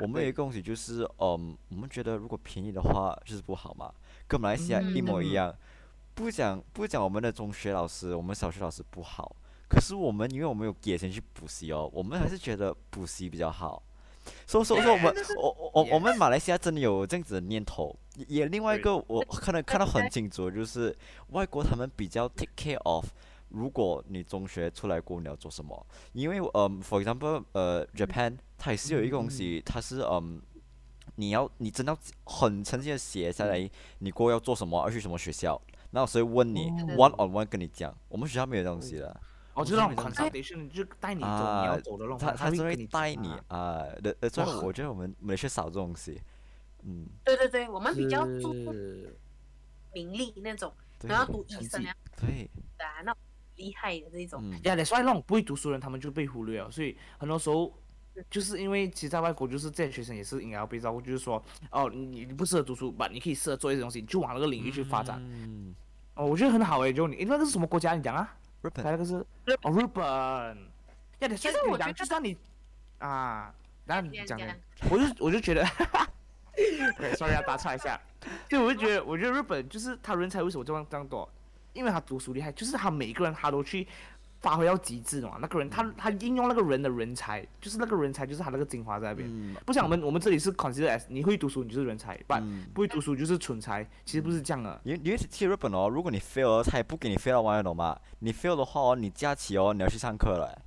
[0.00, 3.92] 我们有一个东西就是，嗯，我们觉得如果便宜的话就是不好嘛，
[4.28, 5.54] 跟马来西亚一模一嗯样，
[6.14, 9.34] 不讲不讲我们的中学老师，我们小学老师不好，
[9.68, 13.82] 可是我们因为我们有给钱去补习哦，我们还是觉得补习比较好。
[14.46, 20.96] 所以说说我们我我我我们马来西亚真的有这样子的念头，也也另外一个我看到看到很清楚，就是
[21.30, 23.04] 外国他们比较 take care of，
[23.50, 30.40] 如果你中学出来过你要做什么，因为呃，for example，呃，Japan 它也是有一个东西，它是嗯，
[31.16, 36.96] 你要你真的要很诚心的写下来，你过后要做什么，要去什么学校，那老师会问你哦。
[36.96, 39.20] one on one 跟你讲，我们学校没有这东西的。
[39.54, 43.56] 哦，就那种我是 consultation，就带你走你啊要走的那种他他是会带你讲啊。
[43.56, 46.20] 啊，的呃，所以我觉得我们没去少这东西，
[46.86, 48.74] 嗯，对对对，我们比较注重
[49.92, 53.20] 名利那种，对然后读医生啊对，啊，那种
[53.56, 54.40] 厉害的这种。
[54.42, 56.70] 嗯，呀，所以那种不会读书的人，他们就被忽略了。
[56.70, 57.72] 所以很多时候，
[58.30, 65.20] 就是因为其实在外国，就是这些学生也是应该要被照顾，就是说，哦，你你不适合读书吧，你可以适合做一些东西，你就往那个领域去发展。
[65.22, 65.74] 嗯，
[66.14, 67.94] 哦，我觉得很好诶，就你那个是什么国家？
[67.94, 68.36] 你讲啊？
[68.62, 69.16] 日本才那个是
[69.62, 70.04] 哦日本。
[70.04, 72.36] 呀，你其实所以你讲，我觉得就算你
[72.98, 73.54] 啊，
[73.86, 74.38] 然后你讲
[74.90, 75.64] 我就我就觉得
[76.98, 78.00] 对，sorry 要打岔一下，
[78.48, 81.28] 就我就觉得，我觉得日本就是他人才为什么这样这样多，
[81.72, 83.86] 因为他读书厉害，就是他每个人他都去
[84.40, 85.36] 发挥到极致嘛。
[85.40, 89.28] 那个人他他应用那个人的人才，就是那个人才就是他那个精华在那边。
[89.30, 94.80] 嗯不像我们我们这里是 consider as 你会读书你就是人才，不、嗯不会读书就是蠢材，其实不是这样的。
[94.84, 97.98] 因为因为去日本哦，如果你 fail 了，他也不给你 fail 到完，懂吗？
[98.20, 100.62] 你 fail 的话哦，你假期哦，你要去上课了，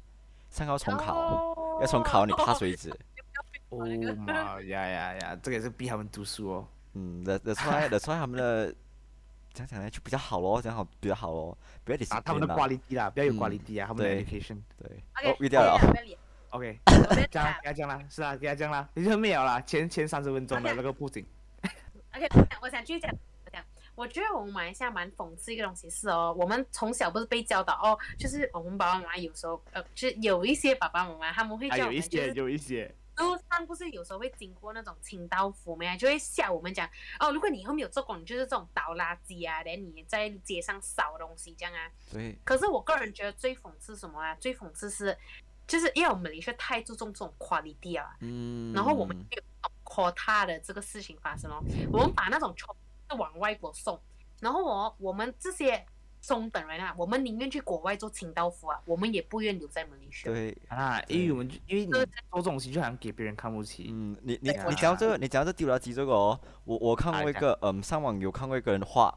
[0.49, 2.93] 上课要重考，哦要重考你 pass 为止。
[3.69, 3.85] 哦
[4.17, 6.67] 妈呀呀呀，这个也是逼他们读书哦。
[6.93, 8.73] 嗯，that that's why that's why 他们的
[9.53, 14.57] 讲讲呢就比较好咯，讲好比较好咯，不要你啊，他们的 quality 啦，不要有嗯 quality 啊，他们的对 education。
[14.77, 15.73] 对，OK，哦，遇掉了。
[15.73, 16.17] 哦，不要理。
[16.49, 21.23] OK，我在这样给他讲啦，是啊，给他讲啦，已经没有啦，前前三十分钟的那个布景。
[22.15, 22.27] OK，
[22.59, 23.11] 我想继续讲，
[23.45, 23.63] 我讲，
[23.93, 36.89] 我觉得我们马来西亚蛮讽刺一个东西是哦，我们从小不是被教导哦，就是我们爸爸妈妈有时候呃，就是有一些爸爸妈妈他们会啊，叫有一些，我们就是有一些，路上不是有时候会经过那种清道夫没啊，就会吓我们讲
[37.19, 41.91] 哦，如果你以后没有做工，你就是这种倒垃圾啊，连你在街上扫东西这样啊。
[42.11, 44.33] 对，可是我个人觉得最讽刺什么啊？
[44.35, 45.17] 最讽刺是，
[45.67, 49.43] 就是因为我们的确太注重这种 quality 啊，嗯，然后我们就有
[49.83, 51.61] quota 的这个事情发生哦，
[51.91, 52.75] 我们把那种穷
[53.17, 53.99] 往外国送，
[54.39, 55.85] 然后我我们这些
[56.21, 60.33] 中等人啊，我们宁愿去国外做清道夫啊，我们也不愿留在马来西亚。
[60.33, 63.87] 对，啊，因为我们因为你做这种东西就好像给别人看不起。
[63.89, 64.63] 嗯，你你对。
[64.69, 69.13] 你讲到这个，你讲到这丢垃圾这个哦，我我看过一啊个，嗯，上网有看过一个人画，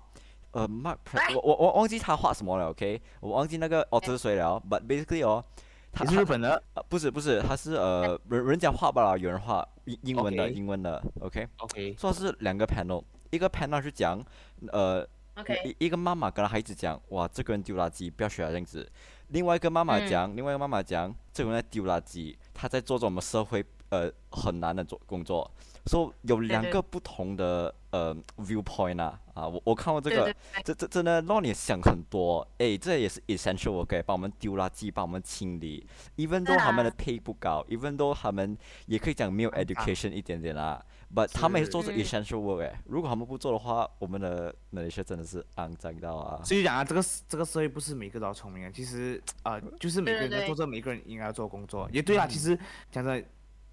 [0.53, 0.97] 呃，Mark，
[1.35, 5.45] 我我我忘记他画什么了，OK，我忘记那个哦这是谁了，But basically 哦，
[5.93, 6.63] 他是日本的？
[6.75, 14.25] 呃不是不是，他是呃人人家画罢了，有人画英英文的英文的，OK，，OK，说是两个 panel，一个 panel 是讲，
[14.69, 15.07] 呃
[15.37, 18.87] OK，一一个妈妈跟孩子讲，哇，这个人丢垃圾，不要学他这样子。
[19.29, 25.51] 另外一个妈妈嗯讲，另外一个妈妈讲，这个人在丢垃圾，他在做着我们社会呃很难的做工作。
[25.87, 32.47] so 有两个不同的呃 viewpoint 啊啊，我我看过这个，对对对这这真的让你想很多。
[32.59, 35.85] 诶，这也是 essential work，帮我们丢垃圾，帮我们清理。
[36.17, 38.57] even though 他们的啊 pay 不高，even though 他们
[38.87, 42.75] 也可以讲没有 education 一点点啦，but 他们也是做着嗯 essential work 诶。
[42.85, 46.43] 如果他们不做的话，我们的马来西亚真的是肮脏到啊。
[46.45, 51.89] 所以讲啊，这个这个社会不是每个都要聪明啊，其实呃，就是每个人在做这每个人应该要做工作。
[51.93, 52.59] 也对啊，其实
[52.91, 53.25] 讲真，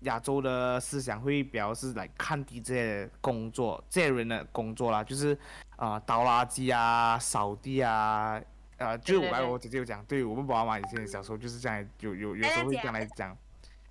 [0.02, 5.34] 亚洲的思想会比较是来看低这些工作，这些人的工作啦，就是
[5.76, 8.42] 啊、呃倒垃圾啊、扫地啊，
[8.78, 13.38] 呃，就是我刚才对对对我姐姐有讲，对我们爸爸妈妈以前小时候就是这样，有有有时候会这样来讲。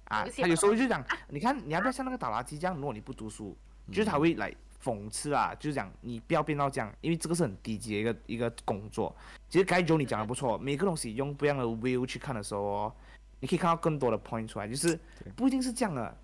[0.09, 2.75] 啊他有时候就讲，你看你要不要像那个倒垃圾这样？
[2.77, 3.57] 如果你不读书，
[3.89, 9.15] 就是他会来讽刺啊，就是讲你不要变到这样，因为这个是很低级的一个一个工作。
[9.49, 12.95] 其实该九你讲的不错，每个东西用不一样的 view 去看的时候哦，
[13.41, 14.99] 你可以看到更多的 point 出来，就是
[15.35, 16.17] 不一定是这样的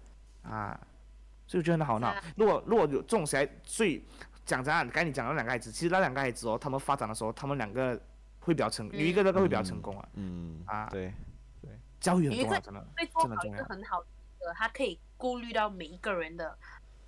[0.42, 0.78] 啊，
[1.46, 2.14] 所以我觉得很好闹。
[2.36, 4.04] 如果如果有这种小孩，所以
[4.46, 8.00] 讲真啊，刚才你讲的那两个孩子，其实那两个孩子哦，他们发展的时候，他们两个
[8.40, 10.08] 会比较成，有一个那个会比较成功啊。
[10.14, 10.62] 嗯。
[10.66, 10.86] 啊。
[10.90, 11.12] 对，
[12.04, 12.86] 教育很有一个重要，真的。
[12.96, 16.56] 会做好一真的重要个很好的，他可以顾虑到每一个人的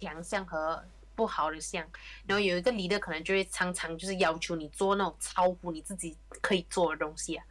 [0.01, 0.83] 强项和
[1.15, 1.87] 不好的项，
[2.27, 7.45] 然后有一个 leader 可能就会常常就是要求你做那种超乎你自己可以做的东西啊，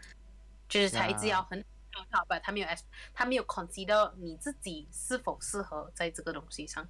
[0.67, 1.63] 就是他一直要很
[2.09, 2.79] 好吧，他没有 as
[3.13, 6.87] 他没有 consider 你自己是否适合在这个东西上，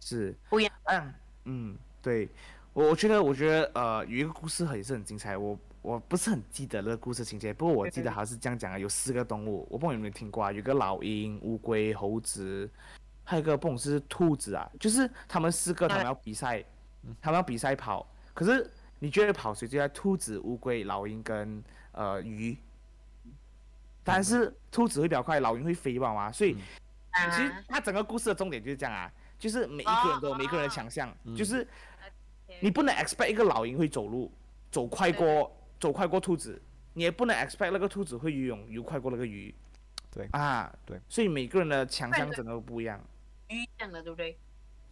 [0.00, 0.72] 是，不一样。
[0.84, 1.14] 嗯
[1.44, 2.28] 嗯，对，
[2.72, 12.70] 我我觉得我觉得呃有一个故事很也是很精彩，我我不是很记得那个故事情节，不过我记得好像是这样讲啊，有四个动物，我不知道你有没有听过啊，有个老鹰、乌龟、猴子，
[13.24, 16.64] 还有一个不懂是兔子啊，就是他们四个他们要比赛，
[17.20, 18.70] 他们要比赛跑，可是
[19.00, 19.88] 你觉得跑谁最快？
[19.88, 21.62] 兔子、乌龟、老鹰跟
[21.92, 22.56] 呃鱼。
[24.04, 26.56] 但是兔子会比较快，老鹰会飞吧嘛，所以
[27.10, 29.08] 啊其实它整个故事的重点就是这样啊，
[29.38, 31.36] 就是每一个人都有每一个人的强项，嗯。
[31.36, 31.66] 就是
[32.60, 34.30] 你不能 expect 一个老鹰会走路
[34.72, 35.52] 走快过
[35.82, 36.62] 走快过兔子，
[36.94, 39.52] 你也不能 expect 那个兔子会游泳游快过那个鱼。
[40.12, 43.00] 对啊，对，所以每个人的强项真的不一样。
[43.48, 44.38] 鱼这样的，对不对？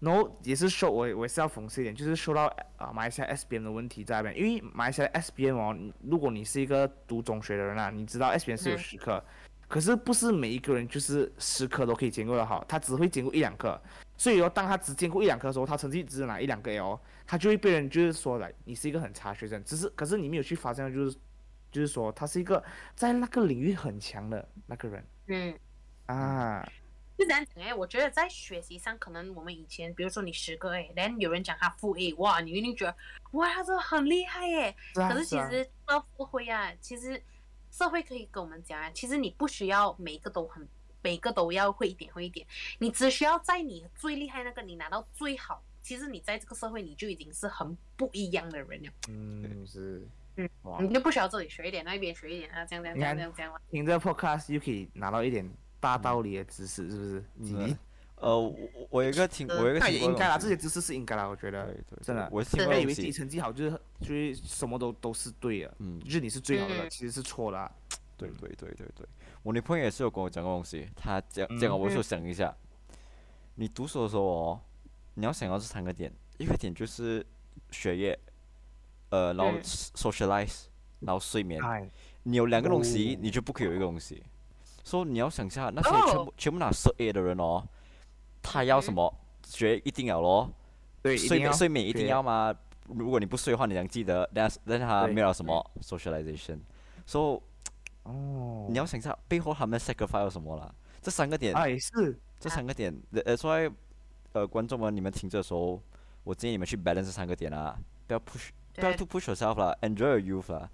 [0.01, 9.24] 然后也是说，我我也是要讽刺一点，就是说到啊马来西亚 SBM 的问题在那边，因为马来西亚 SBM 哦，如果你是一个读中学的人啊，你知道 SBM 是有嗯十科，
[9.68, 13.80] 可是不是每一个人就是十科都可以兼顾的好，他只会兼顾一两科，
[14.20, 21.16] 所以哦，当他只兼顾一两科的时候，他成绩只拿一两个哦，他就会被人就是说来你是一个很差学生，只是可是你没有去发现就是
[21.72, 22.62] 就是说他是一个
[22.94, 25.58] 在那个领域很强的那个人嗯。
[26.04, 26.70] 啊，
[27.16, 32.94] 就这样讲哎，我觉得在学习上，可能我们以前，比如说你十个 A，然后有人讲他负 A，哇，你一定觉得
[33.30, 34.76] 哇，他真的很厉害耶。
[34.92, 37.22] 是啊可是其实到社会啊，其实
[37.70, 40.68] 社会可以跟我们讲啊，其实你不需要每一个都很，
[41.03, 42.46] 每个都要会一点会一点，
[42.78, 50.48] 你只需要在你最厉害那个，你拿到最好，其实你在这个社会你就已经是很不一样的人了，嗯是，嗯。
[50.80, 53.61] 你就不需要这里学一点，那边学一点啊，这样这样这样这样这样。
[53.70, 55.48] 听这个 podcast 又可以拿到一点
[55.78, 57.18] 大道理的知识，是不是？
[57.18, 57.76] 嗯你
[58.16, 62.28] 呃，我我我有一个挺，我有一个那也应该啦，这些知识是应该啦，我觉得对对，真的。
[62.30, 67.72] 我听是不要以为自己成绩好就是就是什么都都是对的，嗯，就是你是最好的，嗯其实是错的啊。
[68.18, 69.07] 对对对对对，
[69.43, 72.55] 我女朋友也是有跟我讲过东西，她讲嗯讲了，我就想一下，
[73.55, 74.61] 你读书的时候哦，
[75.14, 77.24] 你要想到这三个点，一个点就是
[77.70, 78.18] 学业，
[79.09, 80.64] 呃，然后 socialize，
[81.01, 81.62] 然后睡眠。
[81.64, 81.88] 哎，
[82.24, 84.22] 你有两个东西，哦你就不可以有一个东西。
[84.84, 87.62] 所以你要想一下，那些全部、哦全部拿十 A 的人哦，
[88.43, 89.14] 他要什嗯么？
[89.47, 90.51] 学一定要咯，
[91.03, 92.55] 对，睡眠睡眠一定要吗？
[92.86, 96.59] 如果你不睡的话，你想记得，但是但是他没有什么 socialization。
[98.11, 100.74] 所哦，你要想一下背后他们 sacrifice 了什么啦？
[101.00, 102.94] 这三个点，哎是，这三个点，
[103.24, 103.70] 呃，所以
[104.32, 105.80] 呃，观众们你们听着的时候，
[106.24, 110.70] 我建议你们去 balance 这三个点啊，不要 push，不要 too push yourself 啦，enjoy your youth 啦。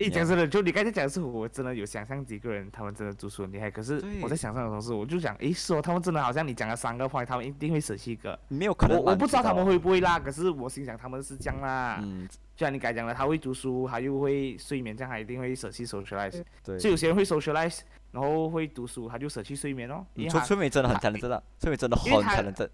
[0.00, 3.70] 诶，你讲真的，就你刚才讲的是，我真的有想象几个人，他们真的读书很厉害。
[3.70, 8.38] 可是我在想象的同时，我就想，诶，是哦，他们真的好像你讲了三个 point，他们一定会舍弃一个。
[8.48, 12.00] 没有可能我我不知道他们会不会啦，可是我心想他们是这样啦。
[12.02, 12.26] 嗯，
[12.56, 16.42] 就像你刚才讲的，他会读书，他又会睡眠，这样他一定会舍弃 socialize。
[16.64, 16.78] 对。
[16.78, 17.80] 所以有些人会 socialize，
[18.10, 20.06] 然后会读书，他就舍弃睡眠哦。
[20.14, 22.70] 因嗯崔为他崔美真的很他 talented 的，崔美真的很因为他 talented。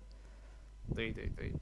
[0.95, 1.53] 对对对，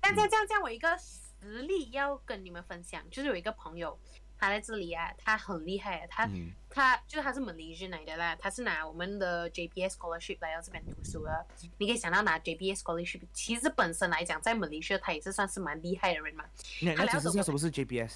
[0.00, 3.98] 这样这样这样，我一个实例要跟你们分享，就是有一个朋友，
[4.38, 11.46] 他在这里啊，他很厉害，他、嗯他就是他是 Malaysian 来的啦，他是拿我们的 JPS scholarship 来到这边读书的。
[11.78, 16.44] 你可以想到拿 JPS scholarship，其实本身来讲，在 Malaysia 他也是算是蛮厉害的人嘛。
[16.80, 18.12] 你他你解释一下什么是 JPS？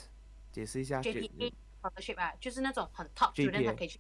[0.53, 1.01] 解释一下。
[1.01, 1.53] JPA
[1.83, 3.99] scholarship 啊，就是那种很 top student 他可以去，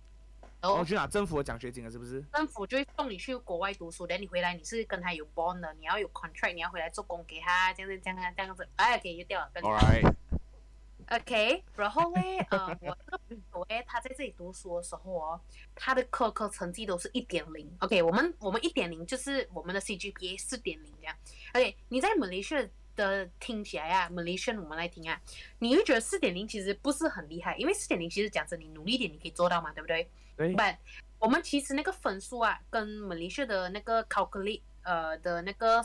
[0.60, 2.22] 然哦，后去拿政府的奖学金了，是不是？
[2.32, 10.14] 政府就会送你去国外读书，等你回来你是跟他有 bond 的，你要有 contract，你要回来做工给他，这样子这样啊这样子，哎，可以就掉了，Alright，
[11.12, 15.40] OK，然后嘞， 呃，我这个朋友诶，他在这里读书的时候哦，
[15.74, 17.70] 他的科科成绩都是一点零。
[17.80, 21.14] OK，我们我们一点零就是我们的 CGPA 四点零这样。
[21.52, 25.20] OK，你在 Malaysia 的听起来啊，Malaysian 我们来听啊，
[25.58, 30.08] 你会觉得四点零其实不是很厉害，因为四点零其实讲真，你努力一点你可以做到嘛，对不对？
[30.34, 30.78] 对，But
[31.18, 35.84] 我们其实那个分数啊，跟 Malaysia 的那个 calculate 呃的那个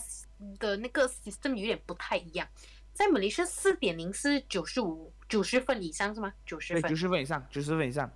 [0.58, 2.48] 的那个 system 有点不太一样。
[2.94, 6.34] 在 Malaysia 四点零是九十五九十分以上是吗？
[6.46, 6.96] 九十，分九。
[6.96, 8.10] 十分以上，九十分以上。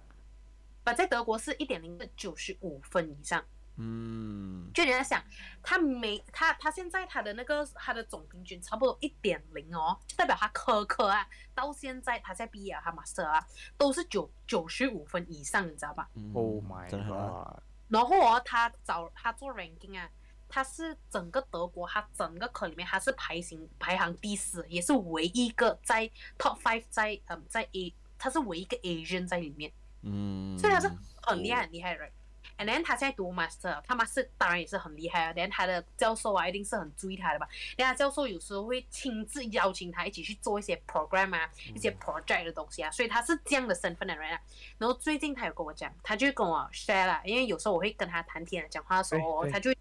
[0.84, 3.44] 把在德国是一点零的九十五分以上。
[3.78, 5.24] 嗯，就你在想，
[5.64, 13.44] 他每他他现在他的那个他的总平均差不多一点零哦，就代表他科科啊，到现在他在毕业啊，他 master 啊，
[13.78, 16.10] 都是九九十五分以上，你知道吧？
[16.16, 17.62] 嗯 Oh my god！
[17.88, 20.10] 然后哦，他找他做 ranking 啊，
[20.52, 29.72] 他是整个德国，他整个科里面他是排行排行第四，也是唯一一个在 top five 在嗯在 A，他是唯一一个 Asian 在里面，
[30.04, 30.92] 嗯，所以他是
[31.24, 32.12] 很厉害很厉害的人。
[32.58, 35.34] And then 他现在读 master，他 master 当然也是很厉害啊。
[35.36, 37.48] 然他的教授啊，一定是很注意他的吧？
[37.76, 44.40] 然后他教授有时候会亲自邀请他一起去做一些 program 啊，一些 project 的东西啊，所以他是这样的身份的人啊。
[44.78, 49.74] 然后最近他有跟我讲，他就跟我 share 了，因为有时候我会跟他谈天讲话的时候，他就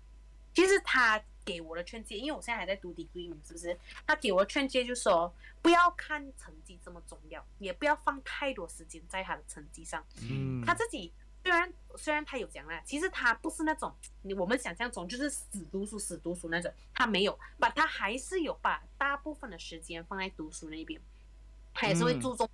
[0.61, 3.75] 其实他给我的劝诫，因为我现在还在读 degree 嘛，是不是？
[4.07, 10.05] 他给我的劝诫就说，不要看成绩这么重要，也不要放太多时间在他的成绩上。
[10.21, 11.11] 嗯，他自己
[11.43, 13.91] 虽然虽然他有讲啦，其实他不是那种
[14.21, 21.01] 你我们想象中就是死读书死读书那种，他没有，把他还是有把大部分的时间放在读书那边，
[21.73, 22.47] 他也是会嗯注重。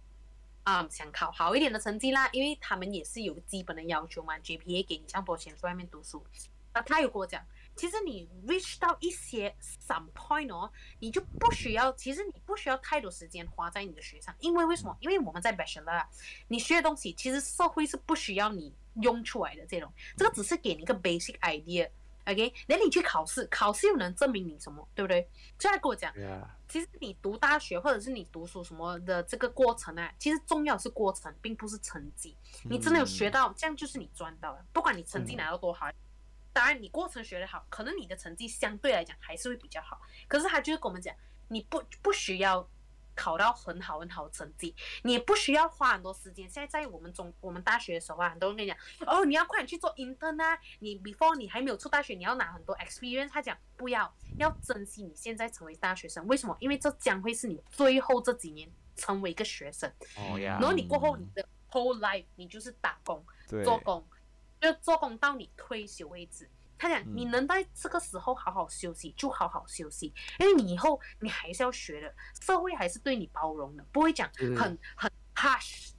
[0.62, 6.24] 啊、想考好一点的成绩啦，因为他们也是有基本的要求嘛，GPA 给你这样多钱去外面读书。
[6.72, 7.40] 啊，他有跟我讲，
[7.76, 9.54] 其实你 reach 到一些
[9.86, 14.96] some point 哦，你就不需要，其实你不需要太多时间花在你的学上，因为为什么？
[15.00, 16.08] 因为我们在 bachelor，啊
[16.48, 21.88] 你学的东西其实社会是不需要你用出来的这种，这个只是给你一个 basic idea。
[22.24, 25.28] OK，那你去考试，考试又能证明你什么，对不对？
[25.60, 26.12] 所以他跟我讲，
[26.68, 32.36] 其实你读大学或者是你读书什么的这个过程啊，其实重要是过程，并不是成绩。
[32.64, 34.66] 你真的有学到，这样就是你赚到了。
[34.72, 35.86] 不管你成绩拿到多好，
[36.56, 40.00] 当然你过程学得好，可能你的成绩相对来讲还是会比较好。
[40.26, 41.14] 可是他就是跟我们讲，
[41.48, 42.66] 你不不需要
[43.14, 46.48] 考到很好很好的成绩，你也不需要花很多时间。
[46.48, 53.28] 现在在我们中我们大学的时候啊，很多人跟你讲，哦，你要快点去做 intern 啊，你 before 你还没有出大学，你要拿很多 experience。
[53.28, 56.26] 他讲不要，要珍惜你现在成为大学生。
[56.26, 56.56] 为什么？
[56.58, 59.92] 因为这将会是你最后这几年成为一个学生。
[60.16, 63.22] 哦呀然，后你过后你的 whole life 你就是打工。
[63.62, 64.04] 做工，
[64.60, 66.48] 就做工到你退休为止。
[66.78, 75.90] 他讲，嗯你能在这个时候好好休息，就好好休息，因为你以后你还是要学的，社会还是对你包容的，不会讲很很 harsh，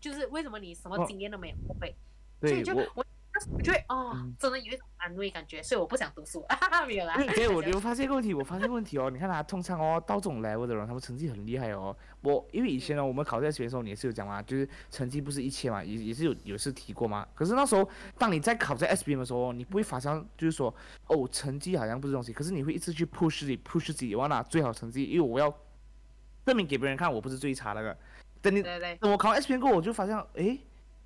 [0.00, 1.94] 就是为什么你什么哦经验都没有，不会。
[2.40, 2.88] 所以就对
[3.34, 3.58] 我我
[3.88, 6.44] 我哦嗯，真的有一种安慰感觉，所以我不想读书，
[6.86, 7.16] 没有啦。
[7.34, 11.96] 对，我 就发现一个问题，我发现问题哦，你看他通常哦到这种 level 的人，他们成绩很厉害哦。
[12.22, 17.26] 我因为以前呢，我们考在学的时候，你也是有讲嘛，就是成绩不是一切嘛，也也是有有是提过嘛。
[17.34, 20.74] 可是那时候，当你在考在 SBM 的时候，你不会发现就是说，
[21.06, 25.50] 哦，成绩好像不是东西，可是你会一直去 push 自己，push 自己，我要拿最好成绩，因为我要
[26.44, 27.96] 证明给别人看我不是最差那个。
[28.40, 30.60] 等你对对等我考 SBM 过后，我就发现，诶，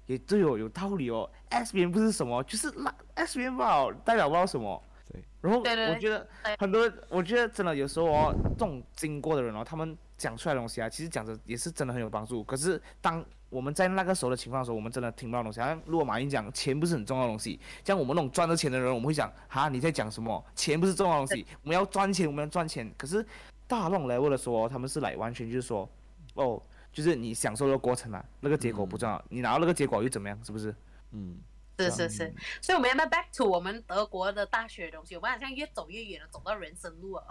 [0.07, 1.29] 也对哦，有道理哦。
[1.51, 4.83] SBM 不是什么，就是那 SBM 吧，代表不到什么。
[5.11, 5.23] 对。
[5.41, 6.27] 然后我觉得
[6.59, 12.43] 很多，我觉得真的有时候哦，这种经过的人哦，他们讲出来的东西啊，其实讲的也是真的很有帮助。
[12.43, 15.61] 可是当我们在那个时候的情况的时候，我们真的听不到东西。
[15.61, 20.45] 好像如果马云讲钱不是很重要的东西，像我们那种赚着钱的人，我们会讲哈你在讲什么？
[20.55, 22.93] 钱不是重要的东西，我们要赚钱，我们要赚钱。
[22.99, 23.23] 可是
[23.69, 25.89] 到他那种 level 的时候哦，他们是来完全就是说，
[26.35, 26.61] 哦，
[26.97, 30.43] 就是你享受的过程啊，那个结果不重要，你拿到那个结果又怎么样？
[30.43, 30.75] 是不是？
[31.11, 31.39] 嗯，
[31.77, 35.15] 是是是，所以我们要不要 back to 我们德国的大学的东西？
[35.15, 37.27] 我们好像越走越远了，走到人生路了。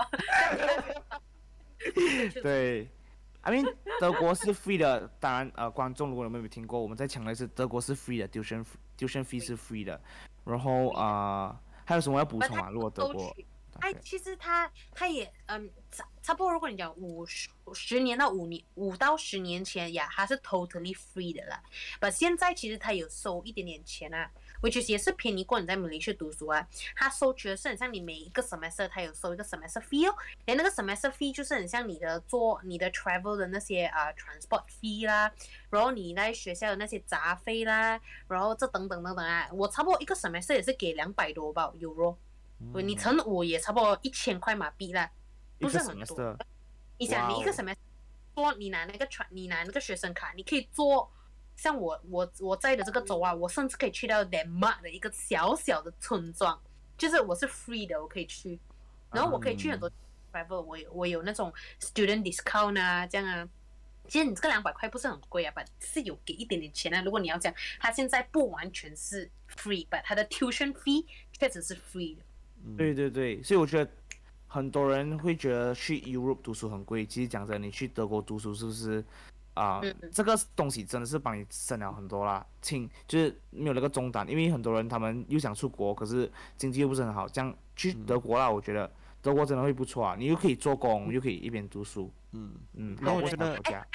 [2.43, 2.88] 对
[3.41, 8.63] ，I mean 德国是 free 的，当然呃，观众如果有没有听过，我们再强调一次，德国是 free 的，tuition
[8.95, 9.99] tuition fee 是 free 的，
[10.43, 12.70] 然后啊、呃还有什么要补充吗？
[12.70, 13.36] 如果德国
[13.82, 15.70] 哎，其实他他也嗯
[16.26, 21.61] 差差不多，如果你讲五十十年到五年五到十年前呀，它是 totally free 的啦。
[22.01, 26.67] but 现在其实他有收一点点钱啊，which is 也是便宜过你在马来西亚读书啊。
[26.95, 30.15] 他收取的是很像你每一个 semester 他有收一个 semester fee 哦，
[30.45, 35.32] 连那个 semester fee 就是很像你的做你的 travel 的那些啊、transport fee 啦，
[35.69, 42.15] 然后你在学校的那些杂费啦，然后这等等等等啊，我差不多一个 semester 也是给两百多吧 euro。
[42.73, 45.11] 对你乘五也差不多一千块马币啦，
[45.60, 46.38] 不是很多。
[46.97, 47.74] 你想，你一个什么？
[48.36, 51.10] 说你拿那个传，你拿那个学生卡，你可以做
[51.56, 56.62] 像我我我在的这个州啊，我甚至可以去到 Denmark 的一个小小的村庄，
[56.97, 58.60] 就是我是 free 的，我可以去，
[59.12, 59.89] 然后我可以去很多
[60.34, 63.47] travel，我有我有那种 student discount 啊，这样啊。
[64.08, 67.01] 其实你这个两百块不是很贵啊，但是有给一点点钱啊。
[67.01, 72.22] 如果你要讲，它现在不完全是 free，但它的 tuition fee 确实是 free 的。
[72.78, 73.91] 对对对，所以我觉得
[74.56, 79.03] 很多人会觉得去 Europe 读书很贵，其实讲真，你去德国读书是不是
[79.53, 79.82] 啊、
[80.14, 88.89] 这个东西真的是帮你省了很多啦，轻就是没有那个中档，因为很多人他们又想出国，可是经济又不是很好，这样去德国啦，我觉得
[89.22, 93.86] 德国真的会不错啊，你又可以做工，又可以一边读书，嗯，嗯，那我好觉得国家。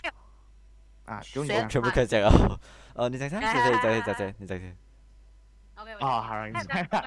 [1.06, 2.30] 啊，全部可以讲啊。
[2.94, 4.76] 呃，你讲讲，再再再再再，你再再。
[5.80, 7.02] OK，哦，好，你他刚刚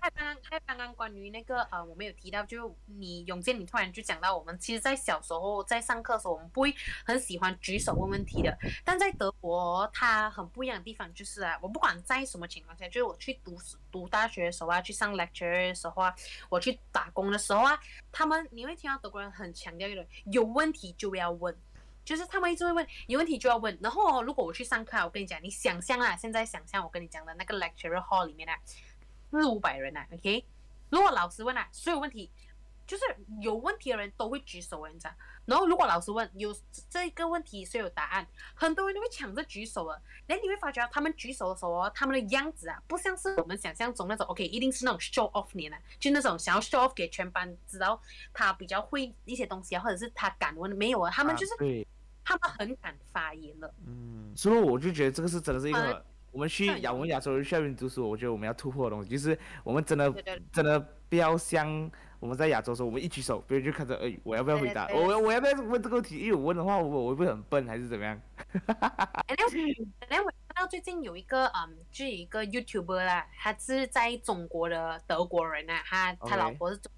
[0.00, 6.72] 他刚刚他刚刚关于那个呃，我们有提到，就你永健，你突然就讲到，我们其实，在小时候在上课的时候，我们不会
[7.04, 8.56] 很喜欢举手问问题的。
[8.84, 13.58] 但在德国，它很不一样的地方就是啊，我不管在什么情况下，就是我去读
[13.90, 16.14] 读大学的时候啊，去上 lecture 的时候啊，
[16.48, 17.76] 我去打工的时候啊，
[18.12, 21.52] 他们你会听到德国人很强调一种，有问题就要问。
[22.04, 23.76] 就是他们一直会问，有问题就要问。
[23.80, 28.58] 然后、哦、如果我去上课啊，我跟你讲，你想象啊，现在想象我跟你讲的那个 lecture hall 里面啊，
[29.30, 30.44] 四五百人啊，OK？
[30.90, 32.30] 如果老师问啊，所有问题
[32.86, 33.04] 就是
[33.40, 35.14] 有问题的人都会举手，你知道？
[35.44, 36.54] 然后如果老师问有
[36.88, 40.00] 这个问题所有答案，很多人都会抢着举手了。
[40.26, 48.00] 然后你会发觉他们举手的时候哦，他们的样子啊，不像是我们想象中那种 OK，一定是那种 show off 脸啊，就那种想要 show off 给全班知道
[48.32, 51.54] 他比较会一些东西啊，或者是他敢问，没有啊，他们就是、
[52.24, 53.74] 他们很敢发言了。
[53.86, 64.86] 嗯，所以我就觉得这个是真的是一呃个我们去亚我们亚洲人去那边读书，我觉得我们要突破的东西，就是我们真的对对真的不要像我们在亚洲的时候，我们一举手，别人就看着，哎，我要不要回答？
[64.86, 66.18] 对对对我我要不要问这个问题？
[66.18, 68.18] 因为我问的话，我我会不会很笨还是怎么样？
[68.66, 69.52] 然后，
[70.08, 76.90] 然后我看到最近有一个嗯，就有一个 YouTuber 啦，他是在中国的德国人啊，他他老婆是中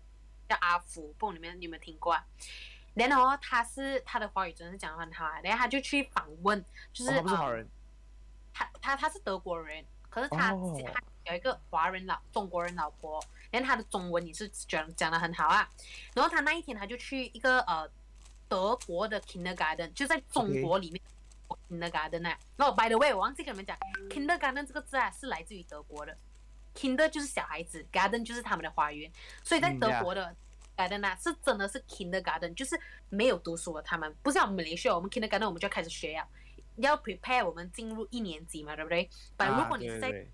[0.49, 2.25] 叫阿福，不知道你们你有没有听过啊？
[2.95, 7.69] 然后他是他的华语真的是讲的很好啊，然后他就去访问，就是、哦他不是华嗯人，
[8.53, 10.81] 他他他是德国人，可是他、哦。
[10.93, 13.19] 他有一个华人老中国人老婆，
[13.51, 15.67] 然后他的中文也是讲讲的很好啊。
[16.13, 17.91] 然后他那一天他就去一个呃
[18.47, 21.01] 德国的 kindergarten，就在中国里面
[21.71, 22.39] kindergarten 啊。
[22.59, 23.75] 然后 by the way，我忘记跟你们讲
[24.11, 26.15] ，kindergarten 这个字啊是来自于德国的
[26.75, 29.11] ，kinder 就是小孩子，garden 就是他们的花园，
[29.43, 30.37] 所以在德国的
[30.77, 36.27] garden 啊是真的是 kindergarten，就是没有读书的他们，不像我们马来西亚，我们 kindergarten 我们就要开始学呀。
[36.77, 39.09] 要 prepare 我们进入一年级嘛，对不对？
[39.37, 40.27] 但啊如果你是在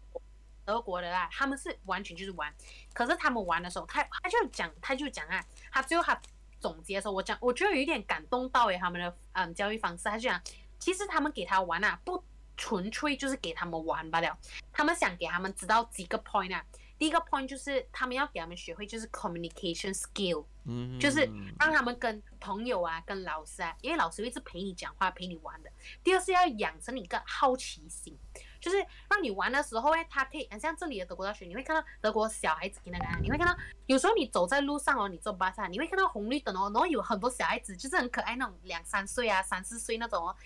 [0.64, 2.50] 德国的啦，他们是完全就是玩，
[2.94, 6.18] 可是他们玩的时候，他他就讲，他就讲啊，他最后他
[6.58, 10.40] 总结的时候，我讲，我觉得有一点感动到诶，他们的嗯教育方式，他就讲，
[10.78, 12.24] 其实他们给他玩啊，不
[12.56, 14.38] 纯粹就是给他们玩罢了。
[14.72, 16.64] 他们想给他们知道几个 point 啊。
[17.00, 21.20] 第一个 point 就是他们要给他们学会就是 communication skill，嗯，就是
[21.58, 25.70] 让他们跟朋友啊、跟老师啊，因为老师会一直陪你讲话、陪你玩的。
[26.04, 28.14] 第二是要养成你一个好奇心，
[28.60, 28.76] 就是
[29.08, 40.36] 让你玩的时候，哎，他可以，像这里的德国大学，你会看到德国小孩子那个，你会看到有时候你走在路上哦，你坐巴士，你会看到红绿灯哦，然后有很多小孩子就是很可爱那种两三岁啊、三四岁那种哦，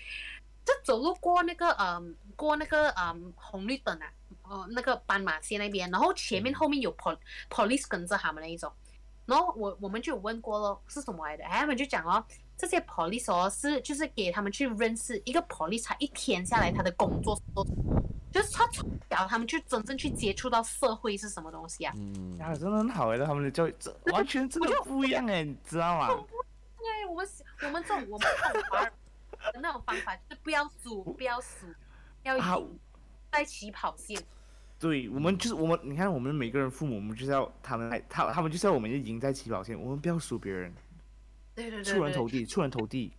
[0.63, 4.09] 就走路过那个嗯，过那个嗯红绿灯啊。
[4.49, 7.17] 哦，那个斑马线那边，然后前面后面有 pol
[7.49, 8.71] police 跟着他们那一种，
[9.25, 11.43] 然后我我们就有问过咯，是什么来的？
[11.45, 12.23] 他们就讲哦，
[12.57, 17.65] 这些 police 哦是就是给他们去认识一个 police，他一天下来他的工作做，
[18.31, 21.93] 就是他从小他们去真正去接触到社会是什么东西啊？
[21.97, 26.07] 嗯，啊，真的很好哎，他们的教育这完全真的不一样哎，你知道吗？
[26.77, 27.27] 对，我们
[27.63, 28.91] 我们这种我们这种华人
[29.53, 31.65] 的那种方法就是不要输，不要输，
[32.23, 32.79] 要赢，
[33.35, 34.21] 在起跑线。
[34.79, 40.73] 对我们就是我们，你看我们每个人父母，我们就是要他们来，他他们就是要我们赢在起跑线，我们不要输别人。
[41.53, 43.13] 对对对，出人头地，出人头地。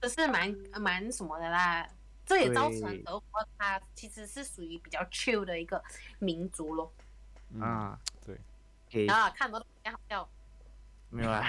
[0.00, 1.88] 这是蛮蛮什么的啦，
[2.26, 5.82] 这也造成德国它其实是属于比较 chill 的一个
[6.18, 6.92] 民族咯。
[7.60, 9.06] 啊，对。
[9.06, 10.28] 啊，看多比较好笑。
[11.10, 11.46] 没有啦，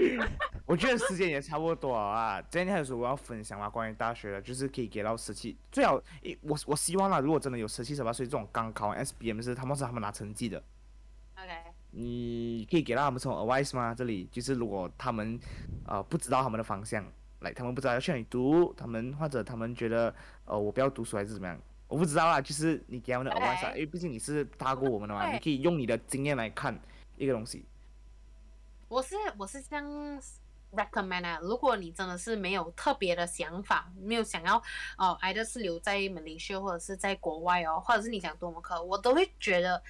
[0.66, 2.40] 我觉得时间也差不多啊。
[2.42, 3.68] 今天还有什么我要分享吗？
[3.68, 5.94] 关于大学的，就是可以给到十七，最好，
[6.42, 10.62] 我我希望啦，如果真的有十七十八岁这种刚考 S B M 是他们是他们拿成绩的。
[11.36, 11.50] OK。
[11.92, 13.94] 你可以给到他们这种 advice 吗？
[13.94, 15.40] 这里就是如果他们
[15.86, 17.04] 呃不知道他们的方向，
[17.40, 22.40] 来他们不知道要去哪里读，他们或者他们觉得呃我不要读书还是怎么样，我不知道啦。
[22.40, 26.78] 就是你给他们的 advice，因为毕竟你是大过我们的嘛，你可以用你的经验来看
[27.16, 27.64] 一个东西。
[28.90, 29.86] 我是我是这样
[30.72, 34.56] recommend 啊，如果你真的是没有特别的想法，没有想要
[34.98, 39.80] 哦，，either 是留在马来西亚或者是在国外哦，或者是你想多门课，我都会觉得。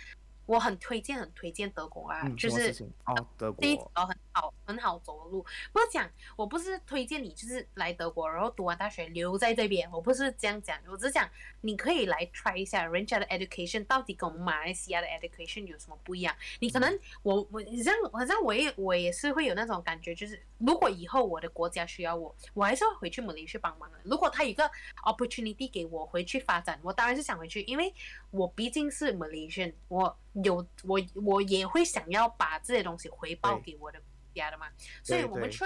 [0.47, 5.45] 我很推荐，很推荐德国啊，就是哦，德国第一条很好，很好走的路。
[5.71, 11.29] 不是讲，我不是推荐你就是来德国，然后读完大学留在这边，我不是这样讲，我只是讲
[11.61, 16.35] 你可以来 try 一下人家的 education 到底跟我们马来西亚的 education 有什么不一样。
[16.59, 23.99] 你可能我我你像好像我也我也是会有那种感觉，就是如果以后我的国家需要我，我还是会回去马来西亚帮忙的。
[24.05, 24.71] 如果他有个
[25.05, 27.93] opportunity 给我回去发展，我当然是想回去，因为
[28.31, 30.17] 我毕竟是 Malaysian，我。
[30.45, 34.67] 有我，我也会想要把这些东西回报给我的国家的嘛，
[35.03, 35.65] 所以我们去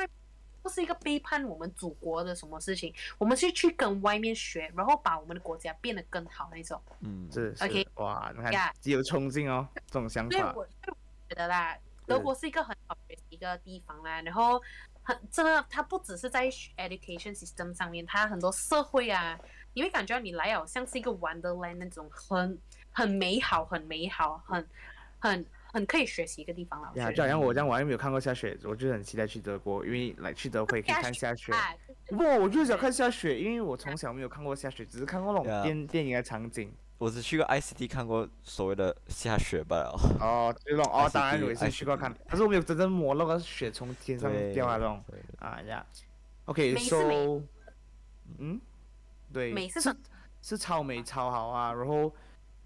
[0.62, 6.80] 不是一个背叛我们祖国的什么事情，我们是去跟外面学，然后把我们的国家变得更好那种。
[7.00, 10.38] 嗯，是 OK，哇，你看，极有冲劲哦，这种想法。
[10.38, 10.66] 所以我
[11.28, 14.60] 觉得啦，德国是一个很好的一个地方啦，然后
[15.02, 16.46] 很真的，它不只是在
[16.76, 19.38] education system 上面，它很多社会啊，
[19.74, 22.58] 你会感觉你来哦，像是一个 wonderland 那种很。
[22.96, 24.64] 很美好，很美好，很
[25.18, 25.44] 很
[25.74, 26.92] 很可以学习一个地方了。
[26.94, 31.52] 呀，就好像我这样，我还没有看过下雪，我就很期待去德国，因为来去德国可以看下雪。
[32.06, 36.72] 不，我就是想看下雪，因为我从小没有看过下雪，只是看过那种电电影的场景。
[36.96, 39.98] 我只去过 ICT 看过所谓的下雪罢了。
[40.20, 45.02] 哦，这种哦，当然我也是去过看，可是我没有真正摸那个雪从天上掉下那种。
[45.40, 45.84] 啊呀
[46.44, 47.42] ，OK，so，
[48.38, 48.60] 嗯，
[49.32, 49.96] 对，是
[50.40, 52.14] 是超美超好啊，然后。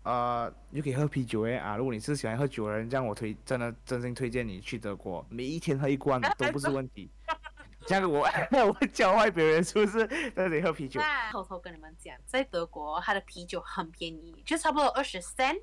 [0.08, 1.76] 呃，你可以喝啤酒诶啊！
[1.76, 7.10] 如果你是喜欢喝酒的人，这样我推真的真心推荐你去德国，每一天喝一罐都不是问题。
[7.86, 10.06] 这样我 我教坏别人是不是？
[10.06, 10.98] 在这里喝啤酒。
[11.30, 15.54] 偷偷跟你们讲，在德国它的啤酒很便宜，就差不多二十三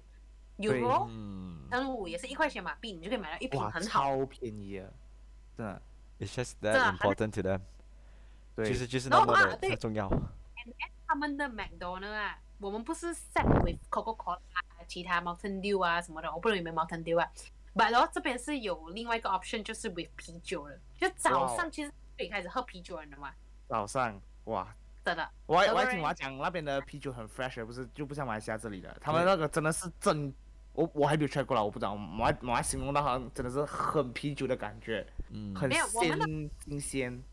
[0.60, 4.16] euro，嗯，五也是一块钱马币，你就可以买到一瓶很好。
[4.16, 4.88] 超便宜啊！
[5.58, 5.82] 真的。
[6.20, 7.62] It's just that important to them。
[8.56, 10.08] 对，其实就是那么的重要。
[11.08, 12.38] 他们的 McDonald 啊。
[12.66, 14.39] 我们不是 set with Coca Cola
[14.88, 17.32] 其他 Mountain Dew 啊什么的，我不知道有没有 Mountain Dew 啊。
[17.76, 20.76] But 然后这边是有另外一个 option，就是 with 啤酒了。
[20.97, 23.32] 就早上其实可以开始喝啤酒了的嘛。
[23.68, 25.30] 早上哇，真的。
[25.45, 30.34] 我我还听我讲那边的啤酒很 fresh，不是就不像马来西亚这里的，他们那个真的是真，
[30.74, 31.93] 我我还没有 try 过了，我不知道。
[31.93, 37.24] 我还我还形容到好像真的是很啤酒的感觉，嗯，很鲜新鲜。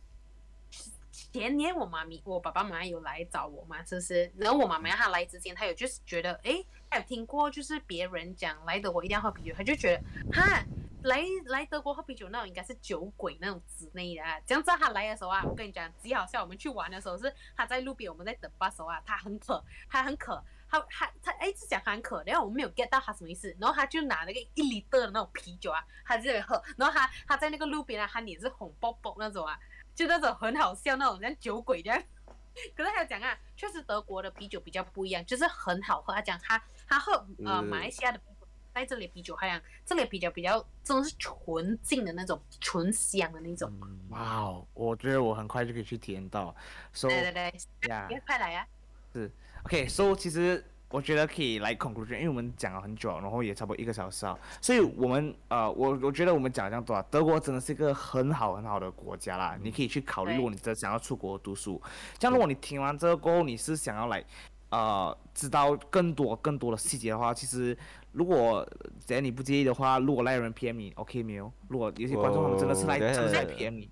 [1.33, 4.31] 前年我妈咪，我爸爸妈妈有来找我嘛，是不是？
[4.37, 10.63] 然后我妈妈她来之前，她有就是觉得，哎，她有听过就是别人讲来德国一定要喝啤酒，她就觉得，哈，
[11.05, 14.39] 来来德国喝啤酒那种应该是酒鬼那种之类的啊。
[14.47, 16.43] 这样子他来的时候啊，我跟你讲，极好笑。
[16.43, 29.59] 我们去玩的时候是他在路边，我们在等巴时候啊，他很渴，他很渴，他他他一直讲很渴，然后我们没有 get 到他什么意思，然后他就拿那个一里的那种啤酒啊，他在喝，然后他他在那个路边啊，他脸是红爆爆那种啊。
[29.95, 32.03] 就那种很好笑那种像酒鬼这样，
[32.75, 36.13] 可是还有讲啊，确实德国的啤酒比较不一样，就是很好喝。
[36.13, 37.13] 他讲他他喝
[37.45, 43.71] 呃嗯马来西亚的啤酒，在这里啤酒好像这里比较比较真的是纯净的那种，纯香的那种。
[43.83, 46.55] 嗯哇哦，我觉得我很快就可以去体验到。
[46.93, 47.33] So 对对
[47.81, 48.67] 对，呀别快来呀
[49.15, 49.29] 啊
[49.65, 61.81] ！OK，So 其实我觉得可以来 conclusion，因为我们讲了很久，然后也差不多一个小时啊，所以我们呃，我我觉得我们讲了这样多啊，德国真的是一个很好很好的国家啦，你可以去考虑，如果你真的想要出国读书，
[62.19, 64.23] 这样如果你听完这个过后，你是想要来
[64.71, 67.77] 呃知道更多更多的细节的话，其实
[68.13, 68.67] 如果
[69.07, 71.51] 只要你不介意的话，如果来有人 PM 你，OK 没有？
[71.69, 73.91] 如果有些观众他们真的是来哦真的是来 PM 你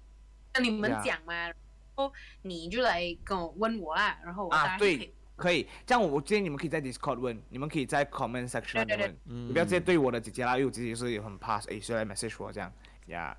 [0.55, 1.55] 那你们讲嘛，然
[1.94, 5.14] 后你就来跟我问我啊，然后我当啊，然是可以对。
[5.41, 12.70] 可以，这样我我建议你们可以在 Discord 问，你们可以在 comment section 问，嗯你不要直接对我的姐姐啦，因为我姐姐是有很怕，诶，谁来 message 我这样，
[13.07, 13.36] 呀，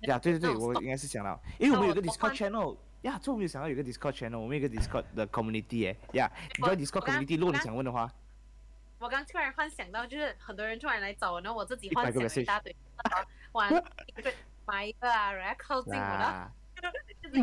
[0.00, 8.10] 呀，对对对，我应该是想到，因为我们有个 Discord channel，呀，这我没有想到有个 Discord channel，我们有个 Discord 的 community 哎，呀，你知道 Discord community，如果你想问的话，
[8.98, 12.74] 我刚突然幻想到，就是很多人突然来找我，然后我自己100个幻想一大堆，
[13.52, 14.32] 玩一个
[14.66, 16.63] 买一个啊，然后靠近我的，呀，就是因为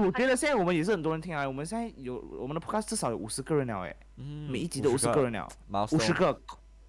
[0.03, 5.47] 我觉得现在我们也是很多人听啊，我们现在有我们的 podcast 至少有五十个人了诶，嗯每一集都五十个人了。
[5.91, 6.39] 五十个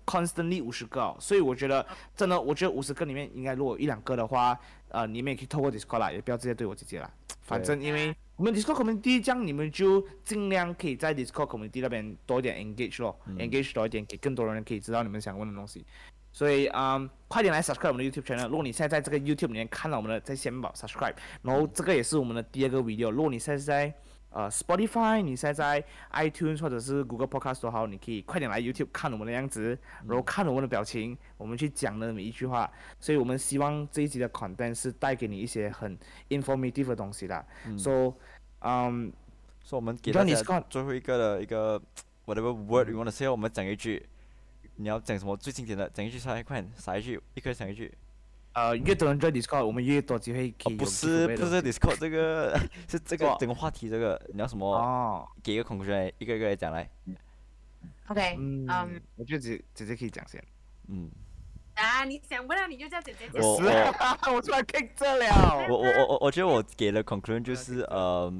[0.06, 1.84] ，constantly 五十个哦，所以我觉得
[2.14, 7.10] 真的，我觉得五十个里面应该如果一两个的话，呃，你们也可以透过 Discord 啦，也不要直接对我姐姐啦。
[7.40, 15.84] 反正因为我们 Discord community 这样，你们就尽量可以在 Discord community 那边多一点 engage 咯、嗯 e n g a g e 多一点，给更多人可以知道你们想问的东西。
[16.32, 18.48] 所以嗯，快点来 subscribe 我们的 YouTube channel。
[18.48, 23.10] 如果你现在在这个 YouTube 里面看到我们的，在下面把 subscribe，然后这个也是我们的第二个 video。
[23.10, 23.94] 如果你现在在
[24.30, 32.70] 呃 Spotify，你现在在 iTunes 或者是 Google Podcast 都好，你可以快点来 YouTube 看我们的样子，然后看我们的表情，我们去讲的每一句话。
[32.98, 35.98] 所以我们希望这一集的 content 是带给你一些很
[36.30, 37.44] informative 的东西的。
[37.66, 38.14] 嗯 So，
[38.60, 39.12] 嗯、
[39.62, 41.78] 所以我们给你家最后一个的一个
[42.24, 44.06] whatever word you want to say，我们讲一句，
[44.82, 47.92] 你要讲什么最经典的，讲一句下来，快点撒一句，一个人讲一句。
[48.54, 52.58] 呃，越多人 join Discord，我们越多机会可以哦不是不是 Discord 这个，
[52.88, 54.66] 是这个整个话题这个，你要什么？
[54.76, 56.90] 哦，给一个 conclusion，一个一个来讲来。
[58.08, 60.42] OK，嗯嗯，我觉得姐姐姐可以讲先。
[60.88, 61.08] 嗯，
[61.76, 63.42] 啊，你想不到你就叫姐姐讲。
[63.42, 65.66] 我是啊，我突然 kick 这了。
[65.70, 68.30] 我我我我我觉得我给了 conclusion 就是 呃，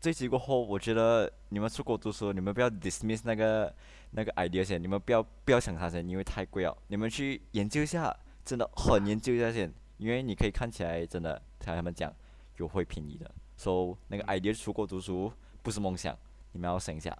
[0.00, 3.74] 这一集过后，我觉得你们出国读书，你们不要 dismiss 那个
[4.12, 6.76] 那个 idea 先，你们不要不要想它先，因为太贵了。
[6.86, 12.14] 你们去研究一下，真的很研究一下先，因为你可以看起来真的，像他们讲
[12.56, 13.30] 有会便宜的。
[13.56, 15.32] So 那个 idea 出国读书
[15.62, 16.16] 不是梦想，
[16.52, 17.16] 你们要想一下。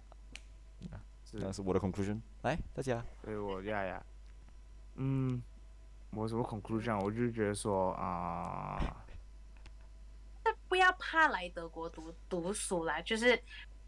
[1.25, 2.21] 是这是我的 conclusion。
[2.43, 4.05] 来，大家，对我呀呀，
[4.95, 5.41] 嗯，
[6.11, 7.03] 我什么 conclusion？
[7.03, 8.77] 我就觉得说啊、
[10.69, 13.41] 不要怕来德国读读书啦，就是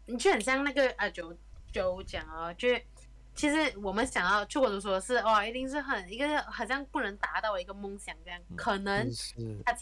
[0.06, 1.36] 你就很像那个啊九
[1.70, 2.82] 九讲哦，就是
[3.36, 9.06] 其实我们想要出国读书的是哇，一定是很一个好像不能达到的一个梦想这样，可能
[9.64, 9.76] 他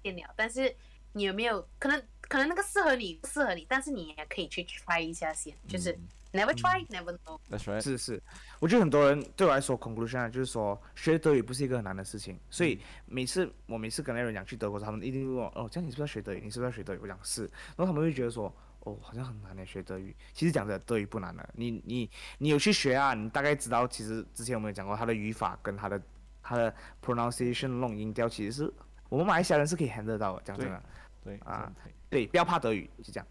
[0.00, 0.74] 变了，但是
[1.12, 7.38] 你有没有可能可能那个适合你不适合你，但是你也可以去 try 一下先，就是嗯 never try never know。
[7.50, 7.80] That's right。
[7.82, 8.22] 是是，
[8.60, 16.40] 我觉得很多人对我来说 conclusion 啊就是说学德语不是一个很难的事情，所以每次我每次跟那人讲去德国，他们一定问我哦，这样你是不是要学德语？
[16.44, 16.98] 你是不是要学德语？
[17.02, 17.42] 我讲是，
[17.76, 18.54] 然后他们会觉得说
[18.84, 20.14] 哦，好像很难的学德语。
[20.32, 22.08] 其实讲的德语不难的，你你
[22.38, 26.00] 你有去学啊，你大概知道，其实之前我们有讲过它的语法跟它的
[26.42, 28.72] 它的 pronunciation 那种音调，其实是
[29.08, 30.42] 我们马来西亚人是可以 handle 到的。
[30.42, 30.82] 讲真的，
[31.24, 31.72] 对啊，
[32.10, 33.26] 对，不要怕德语，就这样。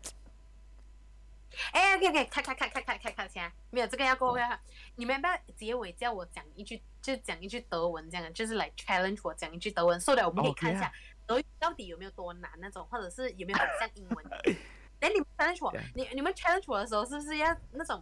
[1.71, 4.59] 哎，OK OK，看看看看看看看，先没有这个要过要，
[4.95, 10.93] 你们要不要结尾叫我讲一句，就讲一句德文这样，就是来 challenge 我讲一句德文，so that 我们可以看一下啊
[11.27, 14.25] 德语到底有没有多难那种，或者是有没有很像英文。
[15.03, 18.01] 哎，你们 challenge 我你你们 challenge 我的时候，是不是要那种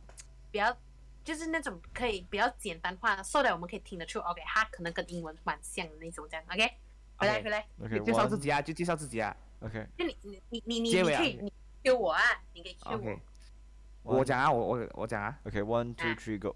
[0.52, 0.78] 比较，
[1.24, 6.72] 就是那种可以比较简单化，so that 我们可以听得出，OK，它可能跟英文蛮像的那种这样，OK，
[7.18, 9.36] 回来 OK 回来，OK，介绍自己啊，就介绍自己啊。
[9.62, 12.22] OK，就你你你你你结尾啊你可以你 Q 我啊，
[12.54, 13.20] 你可以 Q 我 OK，。
[14.04, 15.36] 我讲啊，我我我讲啊。
[15.46, 16.54] OK，one two 啊 three go。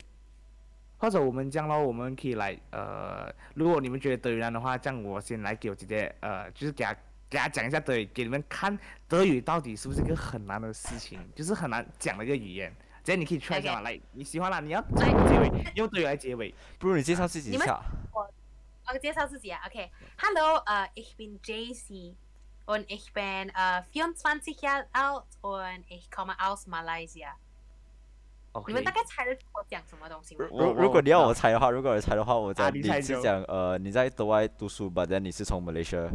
[0.97, 6.95] 或者我们这样咯，我们可以来呃，如果你们觉得德语难的话，这样我先来给我姐姐呃，就是给她
[7.29, 12.73] 给大家讲一下德语，给你们看德语到底是不是一个很难的事情，就是很难讲的一个语言。
[13.03, 15.05] 这样你可以 try 一下嘛，来，你喜欢啦，你要结
[15.39, 16.53] 尾，用德语来结尾。
[16.79, 17.79] 不如你介绍自己一下。
[18.87, 22.13] 我介绍自己啊，OK，Hello，呃，ich bin JC
[22.65, 27.33] und ich bin äh 24 Jahre alt und ich komme aus Malaysia。
[28.51, 36.09] OK，你们大概猜得出我讲什么东西如如果你要我猜的话，如果我猜的话，我啊讲你你猜就是讲呃你在国外读书，but then 你是从 Malaysia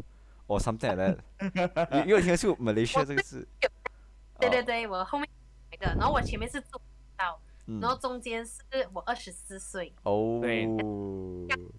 [0.51, 1.95] or something like that。
[1.95, 3.47] 因因为我听得出 Malaysia 这个字。
[3.63, 3.69] 哦
[4.41, 5.29] 对对对，我后面
[5.71, 6.85] 来的，然后我前面是做不
[7.15, 8.61] 到，嗯然后中间是
[8.93, 9.95] 我二十四岁。
[10.03, 10.63] 哦，对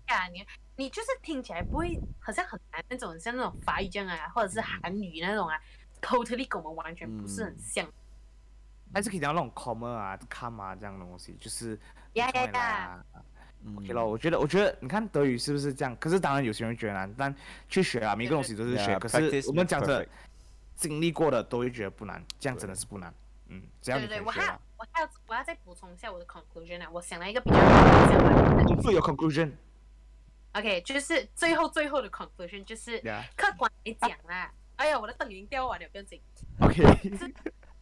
[0.08, 0.46] 呀，你
[0.76, 5.60] 你就是听起来不会好像很难那种，像那种法语这样啊，或者是韩语那种啊
[6.02, 7.86] ，totally 跟我们完全不是很像。
[8.94, 11.80] 还是可以讲那种 comma 啊、come 啊这样的东西，就是
[12.14, 13.06] 呀呀呀！
[13.78, 15.96] OK 咯，我觉得，我觉得你看德语是不是这样？
[15.98, 17.36] 可是当然有些人觉得难，但
[17.70, 18.96] 去学啊，每个东西都是学。
[18.96, 20.08] Yeah, 可是我们讲着
[20.76, 23.14] 经历过的都会觉得不难，这样真的是不难。
[23.48, 24.32] 嗯，只要对对对，我。
[24.32, 28.82] 还要我还要我要再补充一下我的 conclusion 啊，我想了一个比较相关的。
[28.82, 29.52] 最有 conclusion。
[30.54, 33.00] OK，就是最后最后的 conclusion 就是
[33.36, 34.52] 客观来讲啦。
[34.78, 36.20] 哎呀，我的灯已经掉完了，不用紧。
[36.62, 36.84] OK。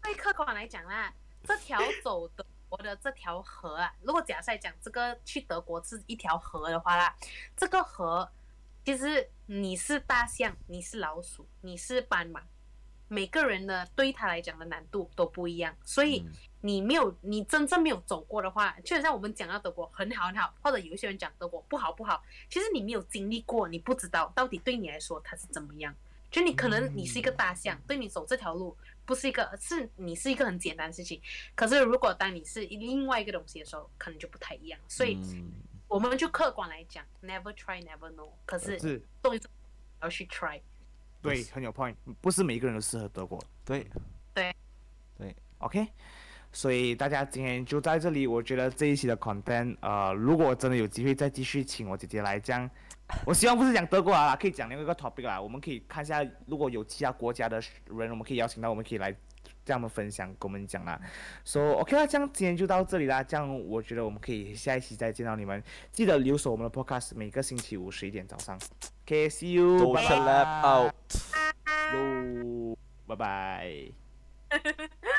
[0.03, 1.13] 最客观来讲啦，
[1.43, 7.15] 这条走德国的这条河啊，如果假设来讲这个去德国是一条河的话啦，
[7.57, 8.29] 这个河
[8.85, 12.41] 其实你是大象，你是老鼠，你是斑马，
[13.07, 25.95] 每个人呢对他来讲的难度都不一样，所以嗯你没有你真正没有走过的话，就好像我们讲到德国很好很好，或者有一些人讲德国不好不好，其实你没有经历过，你不知道到底对你来说它是怎么样。
[26.31, 28.77] 就你可能你是一个大象，对你走这条路
[29.09, 31.19] 不是一个是你是一个很简单的事情，
[31.55, 34.79] 可是如果当你是另外一个东西的时候，可能就不太一样。
[34.87, 35.51] 所以嗯
[35.87, 38.29] 我们就客观来讲，never try never know。
[38.45, 39.49] 可是是，动一动
[40.03, 40.61] 要去 try。
[41.23, 41.95] 对，很有 point。
[42.21, 43.43] 不是每一个人都适合德国。
[43.65, 43.89] 对
[45.57, 45.87] ，OK，
[46.51, 48.27] 所以大家今天就在这里。
[48.27, 52.69] 我觉得这一期的 content，呃，如果真的有机会再继续请我姐姐来讲，
[53.25, 59.11] 我希望不是讲德国啊，可以讲另外一个 topic 啊，我们可以看一下，如果有其他国家的人，我们可以邀请到，我们可以来
[59.65, 60.99] 这样的分享，跟我们讲啦。
[61.43, 63.23] So OK 啦，这样今天就到这里啦。
[63.23, 68.59] 这样我觉得我们可以下一期再见到你们，记得留守我们的 podcast，每个星期五十一点早上。
[69.05, 70.93] OK，see、you，Social lab out。
[73.07, 73.91] 拜拜。